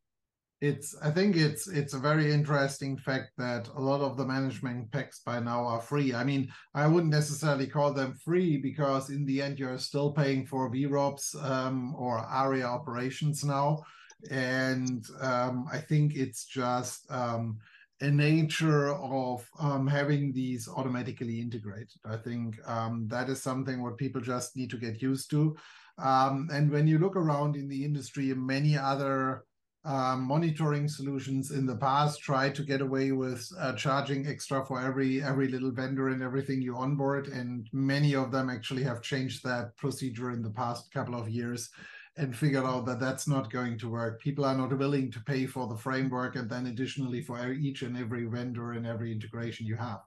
It's 0.62 0.96
I 1.02 1.12
think 1.12 1.36
it's 1.36 1.68
it's 1.68 1.94
a 1.94 2.00
very 2.00 2.32
interesting 2.32 2.98
fact 2.98 3.32
that 3.38 3.68
a 3.76 3.82
lot 3.82 4.02
of 4.02 4.16
the 4.16 4.26
management 4.26 4.92
packs 4.92 5.20
by 5.20 5.40
now 5.40 5.66
are 5.66 5.82
free. 5.82 6.14
I 6.14 6.24
mean, 6.24 6.52
I 6.74 6.88
wouldn't 6.88 7.12
necessarily 7.12 7.68
call 7.68 7.94
them 7.94 8.14
free 8.14 8.58
because 8.58 9.10
in 9.10 9.26
the 9.26 9.42
end 9.42 9.60
you're 9.60 9.78
still 9.78 10.12
paying 10.12 10.46
for 10.46 10.72
VROPs 10.72 11.36
um, 11.44 11.94
or 11.96 12.20
ARIA 12.20 12.66
operations 12.66 13.44
now, 13.44 13.84
and 14.32 15.06
um, 15.20 15.68
I 15.72 15.80
think 15.80 16.16
it's 16.16 16.46
just 16.46 17.12
um, 17.12 17.60
a 18.02 18.10
nature 18.10 18.94
of 18.94 19.48
um, 19.60 19.88
having 19.88 20.32
these 20.32 20.68
automatically 20.68 21.40
integrated. 21.40 22.00
I 22.06 22.18
think 22.18 22.58
um, 22.68 23.08
that 23.10 23.30
is 23.30 23.42
something 23.42 23.82
what 23.82 23.98
people 23.98 24.22
just 24.22 24.56
need 24.56 24.70
to 24.70 24.78
get 24.78 25.02
used 25.02 25.30
to. 25.32 25.56
Um, 25.98 26.50
and 26.52 26.72
when 26.72 26.88
you 26.88 27.00
look 27.00 27.16
around 27.16 27.56
in 27.56 27.68
the 27.68 27.86
industry, 27.86 28.34
many 28.34 28.78
other 28.78 29.46
um, 29.86 30.24
monitoring 30.24 30.88
solutions 30.88 31.52
in 31.52 31.66
the 31.66 31.76
past 31.76 32.20
try 32.20 32.50
to 32.50 32.64
get 32.64 32.82
away 32.82 33.12
with 33.12 33.48
uh, 33.60 33.74
charging 33.74 34.26
extra 34.28 34.66
for 34.66 34.82
every 34.82 35.22
every 35.22 35.48
little 35.48 35.72
vendor 35.72 36.10
and 36.10 36.24
everything 36.24 36.62
you 36.62 36.76
onboard. 36.76 37.28
And 37.28 37.70
many 37.72 38.16
of 38.16 38.32
them 38.32 38.50
actually 38.50 38.84
have 38.84 39.04
changed 39.04 39.44
that 39.44 39.78
procedure 39.78 40.32
in 40.32 40.42
the 40.42 40.50
past 40.50 40.92
couple 40.92 41.16
of 41.16 41.30
years 41.30 41.70
and 42.18 42.36
figured 42.36 42.64
out 42.64 42.86
that 42.86 43.00
that's 43.00 43.28
not 43.28 43.52
going 43.52 43.78
to 43.78 43.92
work. 43.92 44.22
People 44.22 44.46
are 44.46 44.58
not 44.58 44.76
willing 44.78 45.12
to 45.12 45.20
pay 45.22 45.46
for 45.46 45.68
the 45.68 45.78
framework 45.78 46.36
and 46.36 46.50
then 46.50 46.68
additionally 46.68 47.22
for 47.22 47.52
each 47.52 47.82
and 47.82 47.98
every 47.98 48.26
vendor 48.26 48.72
and 48.72 48.88
every 48.88 49.12
integration 49.12 49.66
you 49.66 49.76
have 49.76 50.00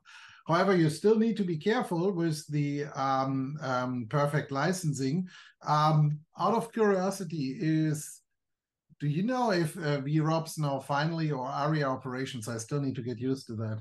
However, 0.49 0.75
you 0.75 0.89
still 0.89 1.17
need 1.17 1.37
to 1.37 1.45
be 1.45 1.59
careful 1.59 2.11
with 2.11 2.47
the 2.49 2.87
um, 2.97 3.59
um, 3.61 4.07
perfect 4.09 4.51
licensing. 4.51 5.29
Um, 5.67 6.19
out 6.39 6.55
of 6.55 6.73
curiosity, 6.73 7.59
is 7.61 8.23
do 8.99 9.09
you 9.09 9.23
know 9.23 9.53
if 9.53 9.77
uh, 9.77 10.01
VROPS 10.01 10.59
now 10.59 10.81
finally 10.81 11.31
or 11.31 11.47
ARIA 11.47 11.87
operations, 11.87 12.49
I 12.49 12.57
still 12.57 12.81
need 12.81 12.97
to 12.97 13.03
get 13.03 13.21
used 13.21 13.47
to 13.49 13.57
that. 13.57 13.79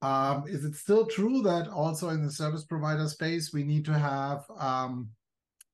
Um, 0.00 0.44
is 0.48 0.64
it 0.64 0.74
still 0.74 1.06
true 1.06 1.42
that 1.42 1.68
also 1.68 2.08
in 2.08 2.24
the 2.24 2.32
service 2.32 2.64
provider 2.64 3.06
space, 3.08 3.52
we 3.52 3.62
need 3.62 3.84
to 3.84 3.98
have 3.98 4.44
um, 4.58 5.10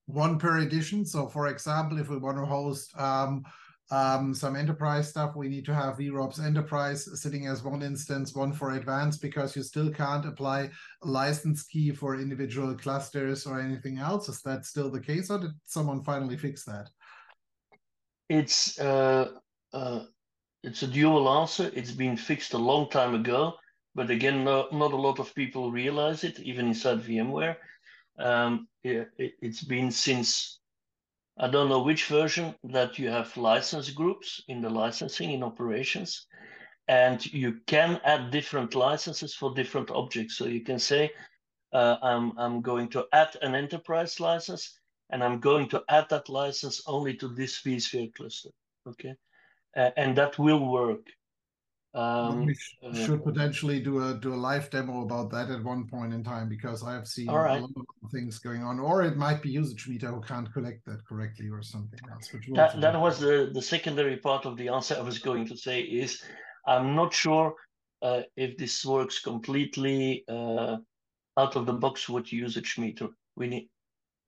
one 0.07 0.41
per 0.41 0.59
edition? 0.59 1.07
So 1.07 1.29
for 1.29 1.47
example, 1.47 2.01
if 2.01 2.09
we 2.09 2.19
want 2.19 2.37
to 2.39 2.45
host 2.45 2.99
um, 2.99 3.45
um, 3.93 4.35
some 4.35 4.57
enterprise 4.57 5.09
stuff, 5.09 5.37
we 5.37 5.49
need 5.49 5.65
to 5.67 5.75
have 5.75 5.99
VROPS 5.99 6.45
Enterprise 6.45 7.09
sitting 7.21 7.47
as 7.47 7.63
one 7.63 7.83
instance, 7.83 8.35
one 8.35 8.53
for 8.53 8.73
advanced, 8.73 9.21
because 9.21 9.55
you 9.55 9.63
still 9.63 9.91
can't 9.91 10.27
apply 10.27 10.71
a 11.03 11.07
license 11.07 11.65
key 11.65 11.93
for 11.93 12.17
individual 12.17 12.75
clusters 12.75 13.47
or 13.47 13.61
anything 13.61 13.99
else. 13.99 14.29
Is 14.29 14.41
that 14.43 14.65
still 14.67 14.91
the 14.91 15.01
case, 15.01 15.31
or 15.31 15.39
did 15.39 15.53
someone 15.67 16.03
finally 16.03 16.37
fix 16.37 16.65
that? 16.65 16.89
it's 18.33 18.79
uh, 18.81 19.29
uh, 19.73 20.05
it's 20.63 20.83
a 20.83 20.87
dual 20.87 21.29
answer. 21.29 21.71
It's 21.75 21.93
been 21.93 22.17
fixed 22.17 22.55
a 22.55 22.59
long 22.59 22.89
time 22.89 23.15
ago, 23.15 23.55
but 23.95 24.11
again, 24.11 24.45
no, 24.45 24.69
not 24.73 24.93
a 24.93 24.97
lot 24.97 25.19
of 25.19 25.35
people 25.35 25.71
realize 25.71 26.25
it, 26.25 26.41
even 26.41 26.69
inside 26.69 27.01
VMware. 27.03 27.57
Um, 28.19 28.69
it, 28.83 29.09
it's 29.19 29.65
been 29.65 29.91
since 29.91 30.61
I 31.39 31.49
don't 31.49 31.69
know 31.69 31.83
which 31.83 32.07
version 32.07 32.55
that 32.65 32.99
you 32.99 33.09
have 33.09 33.37
license 33.37 33.91
groups 33.91 34.43
in 34.49 34.61
the 34.61 34.71
licensing 34.71 35.31
in 35.31 35.43
operations, 35.43 36.27
and 36.89 37.25
you 37.33 37.61
can 37.67 38.01
add 38.05 38.31
different 38.31 38.75
licenses 38.75 39.35
for 39.35 39.55
different 39.55 39.91
objects. 39.91 40.37
So 40.37 40.47
you 40.47 40.63
can 40.63 40.79
say, 40.79 41.11
uh, 41.73 41.97
I'm 42.03 42.39
I'm 42.39 42.61
going 42.61 42.89
to 42.91 43.07
add 43.13 43.37
an 43.43 43.55
enterprise 43.55 44.21
license 44.21 44.79
and 45.11 45.23
I'm 45.23 45.41
going 45.41 45.69
to 45.69 45.83
add 45.89 46.09
that 46.11 46.29
license 46.29 46.83
only 46.87 47.15
to 47.17 47.29
this 47.29 47.61
vSphere 47.63 48.13
cluster, 48.15 48.51
okay? 48.89 49.15
Uh, 49.77 49.91
and 49.97 50.17
that 50.17 50.39
will 50.39 50.67
work. 50.71 51.07
Um, 51.95 52.47
we 52.47 52.55
sh 52.55 52.79
uh, 52.83 52.95
should 52.95 53.23
potentially 53.23 53.79
do 53.79 54.03
a 54.03 54.15
do 54.15 54.33
a 54.33 54.41
live 54.49 54.71
demo 54.71 55.03
about 55.03 55.31
that 55.33 55.51
at 55.51 55.63
one 55.63 55.87
point 55.87 56.15
in 56.15 56.25
time 56.25 56.49
because 56.49 56.83
I 56.83 56.95
have 56.95 57.07
seen 57.07 57.31
right. 57.31 57.59
a 57.59 57.61
lot 57.61 57.87
of 58.03 58.11
things 58.11 58.39
going 58.39 58.63
on, 58.63 58.81
or 58.81 59.03
it 59.03 59.17
might 59.17 59.43
be 59.43 59.51
usage 59.51 59.87
meter 59.89 60.09
who 60.09 60.23
can't 60.23 60.51
collect 60.55 60.87
that 60.87 61.05
correctly 61.07 61.51
or 61.51 61.63
something 61.63 62.01
else. 62.11 62.33
Which 62.33 62.49
that 62.55 62.81
that 62.81 62.99
was 62.99 63.19
the 63.19 63.51
the 63.53 63.61
secondary 63.61 64.17
part 64.17 64.47
of 64.47 64.57
the 64.57 64.69
answer 64.69 64.97
I 64.99 65.03
was 65.03 65.19
going 65.19 65.47
to 65.49 65.57
say 65.57 65.81
is 65.83 66.23
I'm 66.67 66.97
not 66.97 67.13
sure 67.13 67.55
uh, 68.01 68.23
if 68.37 68.57
this 68.57 68.85
works 68.87 69.21
completely 69.21 70.25
uh, 70.29 70.79
out 71.37 71.57
of 71.57 71.67
the 71.67 71.75
box 71.75 72.09
with 72.09 72.33
usage 72.33 72.79
meter. 72.79 73.09
We 73.37 73.49
need 73.49 73.69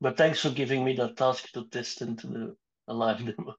but 0.02 0.18
thanks 0.18 0.40
for 0.40 0.50
giving 0.50 0.84
me 0.84 0.94
that 0.96 1.16
task 1.16 1.50
to 1.52 1.64
test 1.68 2.02
into 2.02 2.26
the 2.26 2.56
a 2.88 2.92
live 2.92 3.18
demo. 3.24 3.54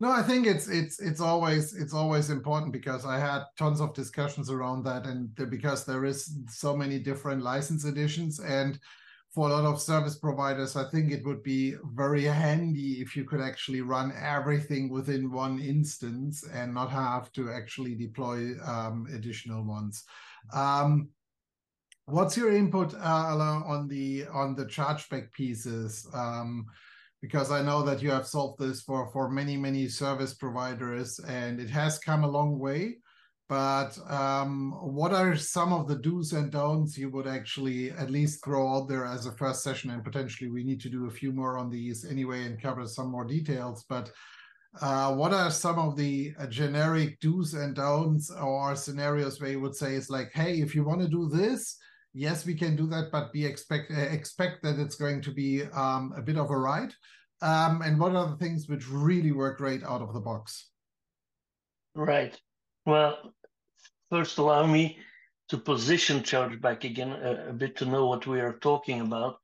No, 0.00 0.10
I 0.10 0.22
think 0.22 0.46
it's 0.46 0.66
it's 0.68 0.98
it's 0.98 1.20
always 1.20 1.74
it's 1.74 1.92
always 1.92 2.30
important 2.30 2.72
because 2.72 3.04
I 3.04 3.18
had 3.18 3.42
tons 3.58 3.80
of 3.80 3.94
discussions 3.94 4.50
around 4.50 4.82
that, 4.84 5.06
and 5.06 5.34
because 5.50 5.84
there 5.84 6.06
is 6.06 6.34
so 6.48 6.74
many 6.74 6.98
different 6.98 7.42
license 7.42 7.84
editions, 7.84 8.40
and 8.40 8.78
for 9.34 9.48
a 9.48 9.52
lot 9.52 9.64
of 9.64 9.80
service 9.80 10.16
providers, 10.16 10.74
I 10.74 10.88
think 10.90 11.12
it 11.12 11.24
would 11.24 11.42
be 11.42 11.76
very 11.94 12.24
handy 12.24 13.00
if 13.00 13.14
you 13.14 13.24
could 13.24 13.40
actually 13.40 13.82
run 13.82 14.12
everything 14.18 14.88
within 14.88 15.30
one 15.30 15.60
instance 15.60 16.44
and 16.52 16.74
not 16.74 16.90
have 16.90 17.30
to 17.32 17.50
actually 17.50 17.94
deploy 17.94 18.52
um, 18.64 19.06
additional 19.14 19.62
ones. 19.64 20.04
Um, 20.52 21.10
What's 22.06 22.36
your 22.36 22.52
input, 22.52 22.92
uh, 22.94 22.98
on 22.98 23.86
the 23.86 24.26
on 24.32 24.56
the 24.56 24.64
chargeback 24.64 25.30
pieces? 25.32 26.08
Um, 26.12 26.66
because 27.20 27.50
I 27.50 27.62
know 27.62 27.82
that 27.82 28.02
you 28.02 28.10
have 28.10 28.26
solved 28.26 28.58
this 28.58 28.80
for 28.82 29.10
for 29.12 29.30
many 29.30 29.56
many 29.56 29.88
service 29.88 30.34
providers, 30.34 31.18
and 31.20 31.60
it 31.60 31.70
has 31.70 31.98
come 31.98 32.24
a 32.24 32.28
long 32.28 32.58
way. 32.58 32.96
But 33.48 33.98
um, 34.08 34.72
what 34.80 35.12
are 35.12 35.34
some 35.34 35.72
of 35.72 35.88
the 35.88 35.96
do's 35.96 36.32
and 36.32 36.52
don'ts 36.52 36.96
you 36.96 37.10
would 37.10 37.26
actually 37.26 37.90
at 37.90 38.08
least 38.08 38.44
throw 38.44 38.72
out 38.72 38.88
there 38.88 39.04
as 39.04 39.26
a 39.26 39.32
first 39.32 39.64
session? 39.64 39.90
And 39.90 40.04
potentially 40.04 40.48
we 40.50 40.62
need 40.62 40.80
to 40.82 40.88
do 40.88 41.06
a 41.06 41.10
few 41.10 41.32
more 41.32 41.58
on 41.58 41.68
these 41.68 42.04
anyway 42.04 42.44
and 42.44 42.62
cover 42.62 42.86
some 42.86 43.10
more 43.10 43.24
details. 43.24 43.84
But 43.88 44.12
uh, 44.80 45.14
what 45.14 45.32
are 45.32 45.50
some 45.50 45.80
of 45.80 45.96
the 45.96 46.32
uh, 46.38 46.46
generic 46.46 47.18
do's 47.18 47.54
and 47.54 47.74
don'ts 47.74 48.30
or 48.30 48.76
scenarios 48.76 49.40
where 49.40 49.50
you 49.50 49.60
would 49.60 49.74
say 49.74 49.96
it's 49.96 50.10
like, 50.10 50.30
hey, 50.32 50.60
if 50.60 50.72
you 50.76 50.84
want 50.84 51.00
to 51.00 51.08
do 51.08 51.28
this, 51.28 51.76
yes, 52.12 52.46
we 52.46 52.54
can 52.54 52.76
do 52.76 52.86
that, 52.88 53.10
but 53.12 53.30
we 53.32 53.44
expect 53.44 53.90
uh, 53.90 54.00
expect 54.00 54.62
that 54.62 54.78
it's 54.78 54.96
going 54.96 55.22
to 55.22 55.30
be 55.30 55.62
um, 55.72 56.12
a 56.16 56.22
bit 56.22 56.36
of 56.36 56.50
a 56.50 56.56
ride. 56.56 56.92
Um, 57.42 57.82
and 57.82 57.98
what 57.98 58.14
are 58.14 58.28
the 58.28 58.36
things 58.36 58.68
which 58.68 58.88
really 58.88 59.32
work 59.32 59.58
great 59.58 59.82
out 59.82 60.02
of 60.02 60.12
the 60.12 60.20
box? 60.20 60.68
Right. 61.94 62.38
Well, 62.84 63.34
first 64.10 64.38
allow 64.38 64.66
me 64.66 64.98
to 65.48 65.58
position 65.58 66.20
chargeback 66.20 66.84
again 66.84 67.10
a, 67.12 67.48
a 67.48 67.52
bit 67.52 67.76
to 67.76 67.86
know 67.86 68.06
what 68.06 68.26
we 68.26 68.40
are 68.40 68.58
talking 68.58 69.00
about. 69.00 69.38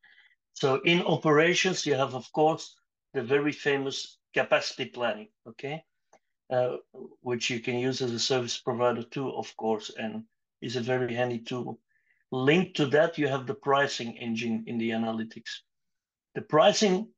So 0.53 0.81
in 0.85 1.03
operations, 1.03 1.85
you 1.85 1.95
have, 1.95 2.15
of 2.15 2.31
course, 2.33 2.77
the 3.13 3.23
very 3.23 3.53
famous 3.53 4.19
capacity 4.35 4.87
planning, 4.87 5.29
okay, 5.49 5.83
uh, 6.51 6.77
which 7.23 7.51
you 7.51 7.61
can 7.61 7.79
use 7.79 8.01
as 8.03 8.13
a 8.13 8.19
service 8.19 8.59
provider 8.59 9.03
too, 9.03 9.31
of 9.33 9.55
course, 9.57 9.91
and 9.99 10.25
is 10.63 10.77
a 10.77 10.81
very 10.81 11.15
handy 11.15 11.39
tool. 11.39 11.81
Linked 12.37 12.77
to 12.77 12.87
that, 12.89 13.17
you 13.17 13.29
have 13.29 13.47
the 13.47 13.55
pricing 13.55 14.15
engine 14.19 14.65
in 14.67 14.77
the 14.77 14.91
analytics. 14.91 15.63
The 16.35 16.43
pricing 16.43 17.09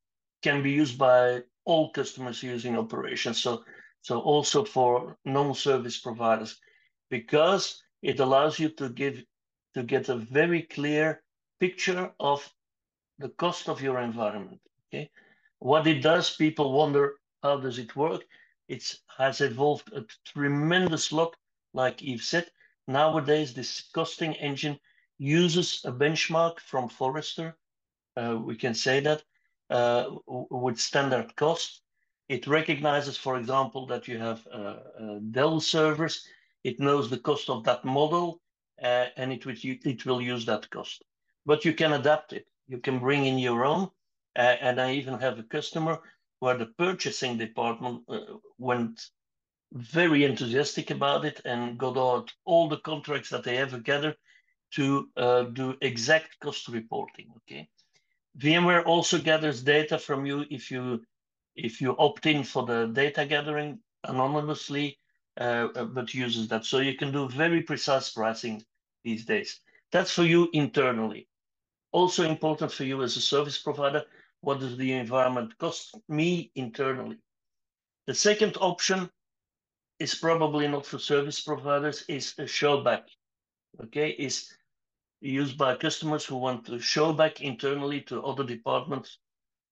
can 0.42 0.62
be 0.62 0.70
used 0.70 0.96
by 0.96 1.42
all 1.64 1.90
customers 1.90 2.40
using 2.40 2.78
operations, 2.78 3.42
so, 3.42 3.64
so 4.00 4.20
also 4.20 4.64
for 4.64 5.18
non-service 5.24 5.98
providers, 5.98 6.60
because 7.10 7.82
it 8.00 8.20
allows 8.20 8.60
you 8.60 8.68
to 8.76 8.90
give 8.90 9.24
to 9.74 9.82
get 9.82 10.08
a 10.08 10.16
very 10.16 10.62
clear 10.62 11.20
picture 11.58 12.12
of 12.20 12.48
the 13.18 13.30
cost 13.30 13.68
of 13.68 13.82
your 13.82 13.98
environment. 13.98 14.60
Okay, 14.86 15.10
what 15.58 15.88
it 15.88 16.00
does, 16.00 16.36
people 16.36 16.72
wonder 16.72 17.14
how 17.42 17.58
does 17.58 17.80
it 17.80 17.96
work. 17.96 18.22
It 18.68 18.84
has 19.16 19.40
evolved 19.40 19.92
a 19.92 20.04
tremendous 20.24 21.10
lot, 21.10 21.34
like 21.74 22.02
Yves 22.02 22.28
said. 22.28 22.46
Nowadays, 22.86 23.52
this 23.52 23.90
costing 23.92 24.34
engine 24.34 24.78
uses 25.18 25.82
a 25.84 25.92
benchmark 25.92 26.60
from 26.60 26.88
Forrester, 26.88 27.56
uh, 28.16 28.36
we 28.36 28.56
can 28.56 28.74
say 28.74 29.00
that, 29.00 29.22
uh, 29.70 30.10
with 30.26 30.78
standard 30.78 31.34
cost. 31.36 31.82
It 32.28 32.46
recognizes, 32.46 33.16
for 33.16 33.36
example, 33.36 33.86
that 33.86 34.06
you 34.08 34.18
have 34.18 34.46
uh, 34.52 34.76
uh 35.00 35.18
Dell 35.30 35.60
servers. 35.60 36.26
It 36.64 36.78
knows 36.80 37.08
the 37.08 37.18
cost 37.18 37.48
of 37.48 37.64
that 37.64 37.84
model, 37.84 38.40
uh, 38.82 39.06
and 39.16 39.32
it, 39.32 39.44
it 39.46 40.06
will 40.06 40.20
use 40.20 40.44
that 40.46 40.68
cost. 40.70 41.02
But 41.46 41.64
you 41.64 41.72
can 41.72 41.92
adapt 41.92 42.32
it. 42.32 42.46
You 42.66 42.78
can 42.78 42.98
bring 42.98 43.24
in 43.26 43.38
your 43.38 43.64
own. 43.64 43.90
And 44.36 44.80
I 44.80 44.92
even 44.92 45.18
have 45.18 45.38
a 45.38 45.42
customer 45.42 45.98
where 46.38 46.56
the 46.56 46.66
purchasing 46.78 47.38
department 47.38 48.04
went 48.58 49.10
very 49.72 50.24
enthusiastic 50.24 50.90
about 50.90 51.24
it 51.24 51.40
and 51.44 51.78
got 51.78 51.96
out 51.96 52.32
all 52.44 52.68
the 52.68 52.78
contracts 52.78 53.30
that 53.30 53.42
they 53.42 53.56
ever 53.56 53.78
gathered 53.78 54.16
to 54.72 55.08
uh, 55.16 55.42
do 55.44 55.76
exact 55.80 56.38
cost 56.40 56.68
reporting, 56.68 57.28
okay? 57.36 57.68
VMware 58.38 58.84
also 58.86 59.18
gathers 59.18 59.62
data 59.62 59.98
from 59.98 60.26
you 60.26 60.44
if 60.50 60.70
you 60.70 61.02
if 61.56 61.80
you 61.80 61.96
opt 61.98 62.26
in 62.26 62.44
for 62.44 62.64
the 62.64 62.86
data 62.86 63.26
gathering 63.26 63.80
anonymously, 64.04 64.96
uh, 65.40 65.68
uh, 65.74 65.84
but 65.84 66.14
uses 66.14 66.46
that. 66.48 66.64
So 66.64 66.78
you 66.78 66.94
can 66.94 67.10
do 67.10 67.28
very 67.28 67.62
precise 67.62 68.10
pricing 68.10 68.62
these 69.02 69.24
days. 69.24 69.60
That's 69.90 70.12
for 70.12 70.22
you 70.22 70.48
internally. 70.52 71.28
Also 71.90 72.22
important 72.28 72.70
for 72.70 72.84
you 72.84 73.02
as 73.02 73.16
a 73.16 73.20
service 73.20 73.58
provider, 73.58 74.04
what 74.40 74.60
does 74.60 74.76
the 74.76 74.92
environment 74.92 75.58
cost 75.58 75.96
me 76.08 76.52
internally? 76.54 77.18
The 78.06 78.14
second 78.14 78.56
option 78.60 79.10
is 79.98 80.14
probably 80.14 80.68
not 80.68 80.86
for 80.86 80.98
service 80.98 81.40
providers, 81.40 82.04
is 82.08 82.34
a 82.38 82.42
showback. 82.42 83.02
Okay, 83.82 84.10
is 84.10 84.52
used 85.20 85.58
by 85.58 85.76
customers 85.76 86.24
who 86.24 86.36
want 86.36 86.66
to 86.66 86.80
show 86.80 87.12
back 87.12 87.40
internally 87.42 88.02
to 88.02 88.22
other 88.22 88.44
departments 88.44 89.18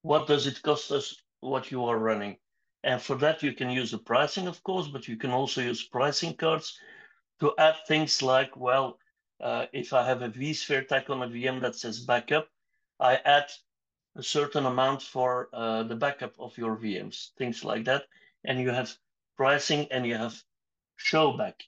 what 0.02 0.26
does 0.28 0.46
it 0.46 0.62
cost 0.62 0.92
us 0.92 1.16
what 1.40 1.70
you 1.70 1.84
are 1.84 1.98
running 1.98 2.38
And 2.84 3.02
for 3.02 3.16
that, 3.16 3.42
you 3.42 3.52
can 3.52 3.70
use 3.70 3.90
the 3.92 3.98
pricing, 3.98 4.46
of 4.48 4.62
course, 4.64 4.88
but 4.88 5.08
you 5.08 5.16
can 5.16 5.32
also 5.32 5.60
use 5.62 5.82
pricing 5.84 6.34
cards 6.34 6.80
to 7.40 7.54
add 7.58 7.76
things 7.88 8.22
like, 8.22 8.56
well, 8.56 8.98
uh, 9.40 9.66
if 9.72 9.92
I 9.92 10.06
have 10.06 10.22
a 10.22 10.30
vSphere 10.30 10.86
tag 10.88 11.10
on 11.10 11.22
a 11.22 11.28
VM 11.28 11.60
that 11.62 11.76
says 11.76 12.00
backup, 12.00 12.48
I 13.00 13.16
add 13.16 13.50
a 14.16 14.22
certain 14.22 14.66
amount 14.66 15.02
for 15.02 15.50
uh, 15.52 15.82
the 15.84 15.96
backup 15.96 16.34
of 16.40 16.56
your 16.58 16.76
VMs, 16.76 17.32
things 17.38 17.64
like 17.64 17.84
that. 17.86 18.04
And 18.44 18.60
you 18.60 18.70
have 18.70 18.96
pricing 19.36 19.88
and 19.92 20.06
you 20.06 20.16
have 20.16 20.42
show 20.96 21.36
back. 21.36 21.62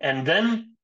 And 0.00 0.26
then 0.26 0.76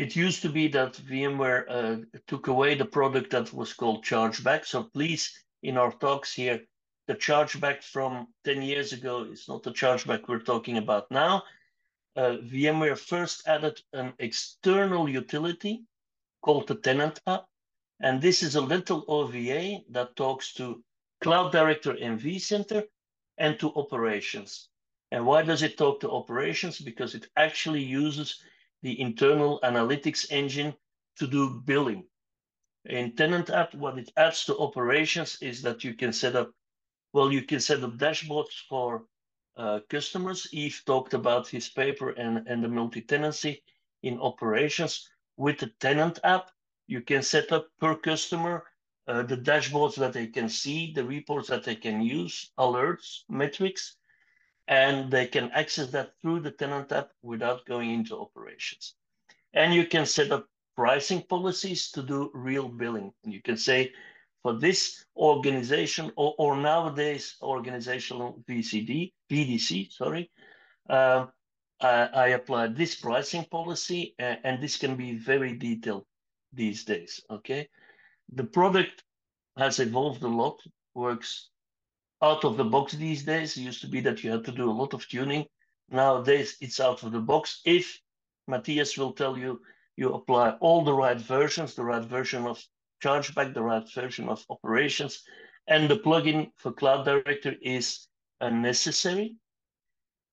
it 0.00 0.16
used 0.16 0.40
to 0.40 0.48
be 0.48 0.66
that 0.68 0.94
VMware 0.94 1.64
uh, 1.68 1.96
took 2.26 2.46
away 2.46 2.74
the 2.74 2.86
product 2.86 3.30
that 3.32 3.52
was 3.52 3.74
called 3.74 4.02
chargeback. 4.02 4.64
So 4.64 4.84
please, 4.84 5.44
in 5.62 5.76
our 5.76 5.92
talks 5.92 6.32
here, 6.32 6.60
the 7.06 7.14
chargeback 7.14 7.82
from 7.82 8.28
10 8.44 8.62
years 8.62 8.94
ago 8.94 9.24
is 9.24 9.46
not 9.46 9.62
the 9.62 9.72
chargeback 9.72 10.26
we're 10.26 10.38
talking 10.52 10.78
about 10.78 11.10
now. 11.10 11.42
Uh, 12.16 12.38
VMware 12.52 12.98
first 12.98 13.46
added 13.46 13.78
an 13.92 14.14
external 14.18 15.06
utility 15.06 15.84
called 16.40 16.66
the 16.66 16.76
tenant 16.76 17.20
app. 17.26 17.44
And 18.00 18.22
this 18.22 18.42
is 18.42 18.54
a 18.56 18.60
little 18.60 19.04
OVA 19.06 19.80
that 19.90 20.16
talks 20.16 20.54
to 20.54 20.82
Cloud 21.20 21.52
Director 21.52 21.94
and 22.00 22.18
vCenter 22.18 22.84
and 23.36 23.58
to 23.60 23.74
operations. 23.74 24.68
And 25.12 25.26
why 25.26 25.42
does 25.42 25.62
it 25.62 25.76
talk 25.76 26.00
to 26.00 26.10
operations? 26.10 26.78
Because 26.78 27.14
it 27.14 27.26
actually 27.36 27.82
uses 27.82 28.42
the 28.82 29.00
internal 29.00 29.60
analytics 29.62 30.30
engine 30.30 30.74
to 31.16 31.26
do 31.26 31.60
billing. 31.64 32.04
In 32.86 33.14
Tenant 33.14 33.50
App, 33.50 33.74
what 33.74 33.98
it 33.98 34.10
adds 34.16 34.44
to 34.46 34.58
operations 34.58 35.36
is 35.42 35.60
that 35.62 35.84
you 35.84 35.94
can 35.94 36.12
set 36.12 36.34
up, 36.34 36.50
well, 37.12 37.32
you 37.32 37.42
can 37.42 37.60
set 37.60 37.82
up 37.84 37.98
dashboards 37.98 38.54
for 38.68 39.04
uh, 39.56 39.80
customers. 39.90 40.48
Yves 40.52 40.82
talked 40.84 41.12
about 41.12 41.46
his 41.46 41.68
paper 41.68 42.10
and, 42.10 42.46
and 42.48 42.64
the 42.64 42.68
multi-tenancy 42.68 43.62
in 44.02 44.18
operations. 44.20 45.08
With 45.36 45.58
the 45.58 45.72
Tenant 45.80 46.18
App, 46.24 46.50
you 46.86 47.02
can 47.02 47.22
set 47.22 47.52
up 47.52 47.68
per 47.78 47.94
customer 47.96 48.64
uh, 49.06 49.22
the 49.22 49.36
dashboards 49.36 49.96
that 49.96 50.12
they 50.12 50.26
can 50.26 50.48
see, 50.48 50.92
the 50.92 51.04
reports 51.04 51.48
that 51.48 51.64
they 51.64 51.74
can 51.74 52.00
use, 52.00 52.52
alerts, 52.58 53.24
metrics, 53.28 53.96
and 54.70 55.10
they 55.10 55.26
can 55.26 55.50
access 55.50 55.88
that 55.88 56.12
through 56.22 56.40
the 56.40 56.52
tenant 56.52 56.92
app 56.92 57.10
without 57.22 57.66
going 57.66 57.90
into 57.90 58.16
operations. 58.16 58.94
And 59.52 59.74
you 59.74 59.84
can 59.84 60.06
set 60.06 60.30
up 60.30 60.46
pricing 60.76 61.22
policies 61.28 61.90
to 61.90 62.02
do 62.02 62.30
real 62.32 62.68
billing. 62.68 63.12
You 63.24 63.42
can 63.42 63.56
say 63.56 63.92
for 64.44 64.54
this 64.54 65.04
organization 65.16 66.12
or, 66.16 66.34
or 66.38 66.56
nowadays 66.56 67.34
organizational 67.42 68.42
VCD, 68.48 69.12
VDC, 69.28 69.92
sorry, 69.92 70.30
uh, 70.88 71.26
I, 71.80 72.08
I 72.14 72.26
apply 72.28 72.68
this 72.68 72.94
pricing 72.94 73.44
policy 73.50 74.14
and, 74.20 74.38
and 74.44 74.62
this 74.62 74.76
can 74.76 74.94
be 74.94 75.16
very 75.16 75.56
detailed 75.56 76.06
these 76.52 76.84
days, 76.84 77.20
okay? 77.28 77.68
The 78.32 78.44
product 78.44 79.02
has 79.56 79.80
evolved 79.80 80.22
a 80.22 80.28
lot, 80.28 80.60
works 80.94 81.49
out 82.22 82.44
of 82.44 82.56
the 82.56 82.64
box 82.64 82.92
these 82.92 83.22
days. 83.22 83.56
It 83.56 83.62
used 83.62 83.80
to 83.82 83.88
be 83.88 84.00
that 84.00 84.22
you 84.22 84.30
had 84.30 84.44
to 84.44 84.52
do 84.52 84.70
a 84.70 84.78
lot 84.80 84.94
of 84.94 85.06
tuning. 85.08 85.46
Nowadays, 85.90 86.56
it's 86.60 86.80
out 86.80 87.02
of 87.02 87.12
the 87.12 87.20
box. 87.20 87.60
If 87.64 88.00
Matthias 88.46 88.96
will 88.96 89.12
tell 89.12 89.36
you, 89.36 89.60
you 89.96 90.12
apply 90.14 90.50
all 90.60 90.84
the 90.84 90.94
right 90.94 91.20
versions, 91.20 91.74
the 91.74 91.84
right 91.84 92.04
version 92.04 92.46
of 92.46 92.62
chargeback, 93.02 93.54
the 93.54 93.62
right 93.62 93.88
version 93.92 94.28
of 94.28 94.44
operations, 94.50 95.22
and 95.66 95.88
the 95.88 95.98
plugin 95.98 96.50
for 96.56 96.72
Cloud 96.72 97.04
Director 97.04 97.54
is 97.62 98.06
necessary. 98.40 99.36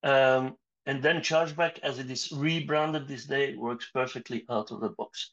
Um, 0.04 0.56
and 0.86 1.04
then 1.04 1.18
chargeback, 1.18 1.80
as 1.80 2.00
it 2.00 2.10
is 2.10 2.32
rebranded 2.32 3.08
this 3.08 3.26
day, 3.26 3.56
works 3.56 3.90
perfectly 3.94 4.46
out 4.50 4.72
of 4.72 4.80
the 4.80 4.90
box. 4.90 5.32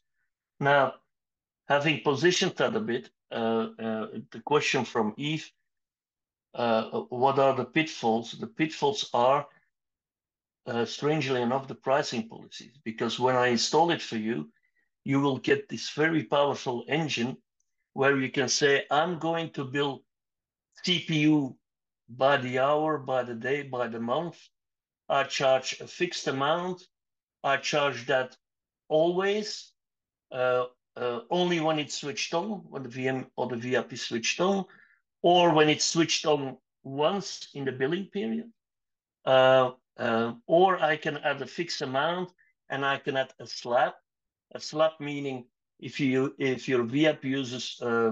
Now, 0.59 0.95
having 1.69 2.01
positioned 2.01 2.55
that 2.57 2.75
a 2.75 2.79
bit, 2.79 3.09
uh, 3.31 3.69
uh, 3.79 4.07
the 4.31 4.41
question 4.43 4.83
from 4.83 5.13
Yves, 5.17 5.51
uh, 6.55 7.01
what 7.09 7.37
are 7.37 7.53
the 7.53 7.65
pitfalls? 7.65 8.31
The 8.31 8.47
pitfalls 8.47 9.09
are, 9.13 9.45
uh, 10.65 10.85
strangely 10.85 11.41
enough, 11.41 11.67
the 11.67 11.75
pricing 11.75 12.29
policies. 12.29 12.77
Because 12.83 13.19
when 13.19 13.35
I 13.35 13.47
install 13.47 13.91
it 13.91 14.01
for 14.01 14.17
you, 14.17 14.49
you 15.03 15.19
will 15.19 15.37
get 15.37 15.67
this 15.67 15.89
very 15.91 16.23
powerful 16.23 16.85
engine 16.87 17.37
where 17.93 18.17
you 18.17 18.31
can 18.31 18.47
say, 18.47 18.85
I'm 18.89 19.19
going 19.19 19.51
to 19.51 19.65
build 19.65 20.01
CPU 20.85 21.55
by 22.09 22.37
the 22.37 22.59
hour, 22.59 22.97
by 22.97 23.23
the 23.23 23.35
day, 23.35 23.63
by 23.63 23.87
the 23.87 23.99
month. 23.99 24.37
I 25.09 25.23
charge 25.23 25.79
a 25.81 25.87
fixed 25.87 26.27
amount. 26.27 26.81
I 27.43 27.57
charge 27.57 28.07
that 28.07 28.35
always, 28.87 29.71
uh, 30.31 30.65
uh, 30.95 31.19
only 31.29 31.59
when 31.59 31.79
it's 31.79 31.99
switched 31.99 32.33
on, 32.33 32.63
when 32.69 32.83
the 32.83 32.89
VM 32.89 33.27
or 33.35 33.47
the 33.47 33.57
vApp 33.57 33.91
is 33.91 34.01
switched 34.01 34.39
on 34.39 34.65
or 35.25 35.51
when 35.51 35.69
it's 35.69 35.85
switched 35.85 36.27
on 36.27 36.55
once 36.83 37.47
in 37.55 37.65
the 37.65 37.71
billing 37.71 38.05
period. 38.13 38.47
Uh, 39.25 39.71
uh, 39.97 40.33
or 40.45 40.79
I 40.79 40.97
can 40.97 41.17
add 41.17 41.41
a 41.41 41.47
fixed 41.47 41.81
amount 41.81 42.29
and 42.69 42.85
I 42.85 42.97
can 42.99 43.17
add 43.17 43.33
a 43.39 43.47
slab. 43.47 43.93
A 44.53 44.59
slab 44.59 44.91
meaning 44.99 45.45
if 45.79 45.99
you 45.99 46.35
if 46.37 46.67
your 46.67 46.83
vApp 46.83 47.23
uses, 47.23 47.81
uh, 47.81 48.11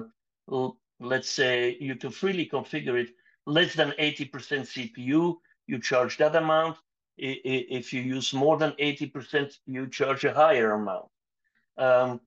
let's 1.00 1.30
say 1.30 1.78
you 1.80 1.96
can 1.96 2.10
freely 2.10 2.48
configure 2.48 3.00
it 3.00 3.12
less 3.46 3.76
than 3.76 3.92
80% 4.00 4.32
CPU, 4.74 5.36
you 5.68 5.80
charge 5.80 6.18
that 6.18 6.36
amount. 6.36 6.78
If 7.16 7.94
you 7.94 8.02
use 8.02 8.34
more 8.34 8.58
than 8.58 8.72
80%, 8.72 9.54
you 9.68 9.88
charge 9.88 10.26
a 10.26 10.34
higher 10.34 10.72
amount. 10.72 11.10
Um, 11.78 12.22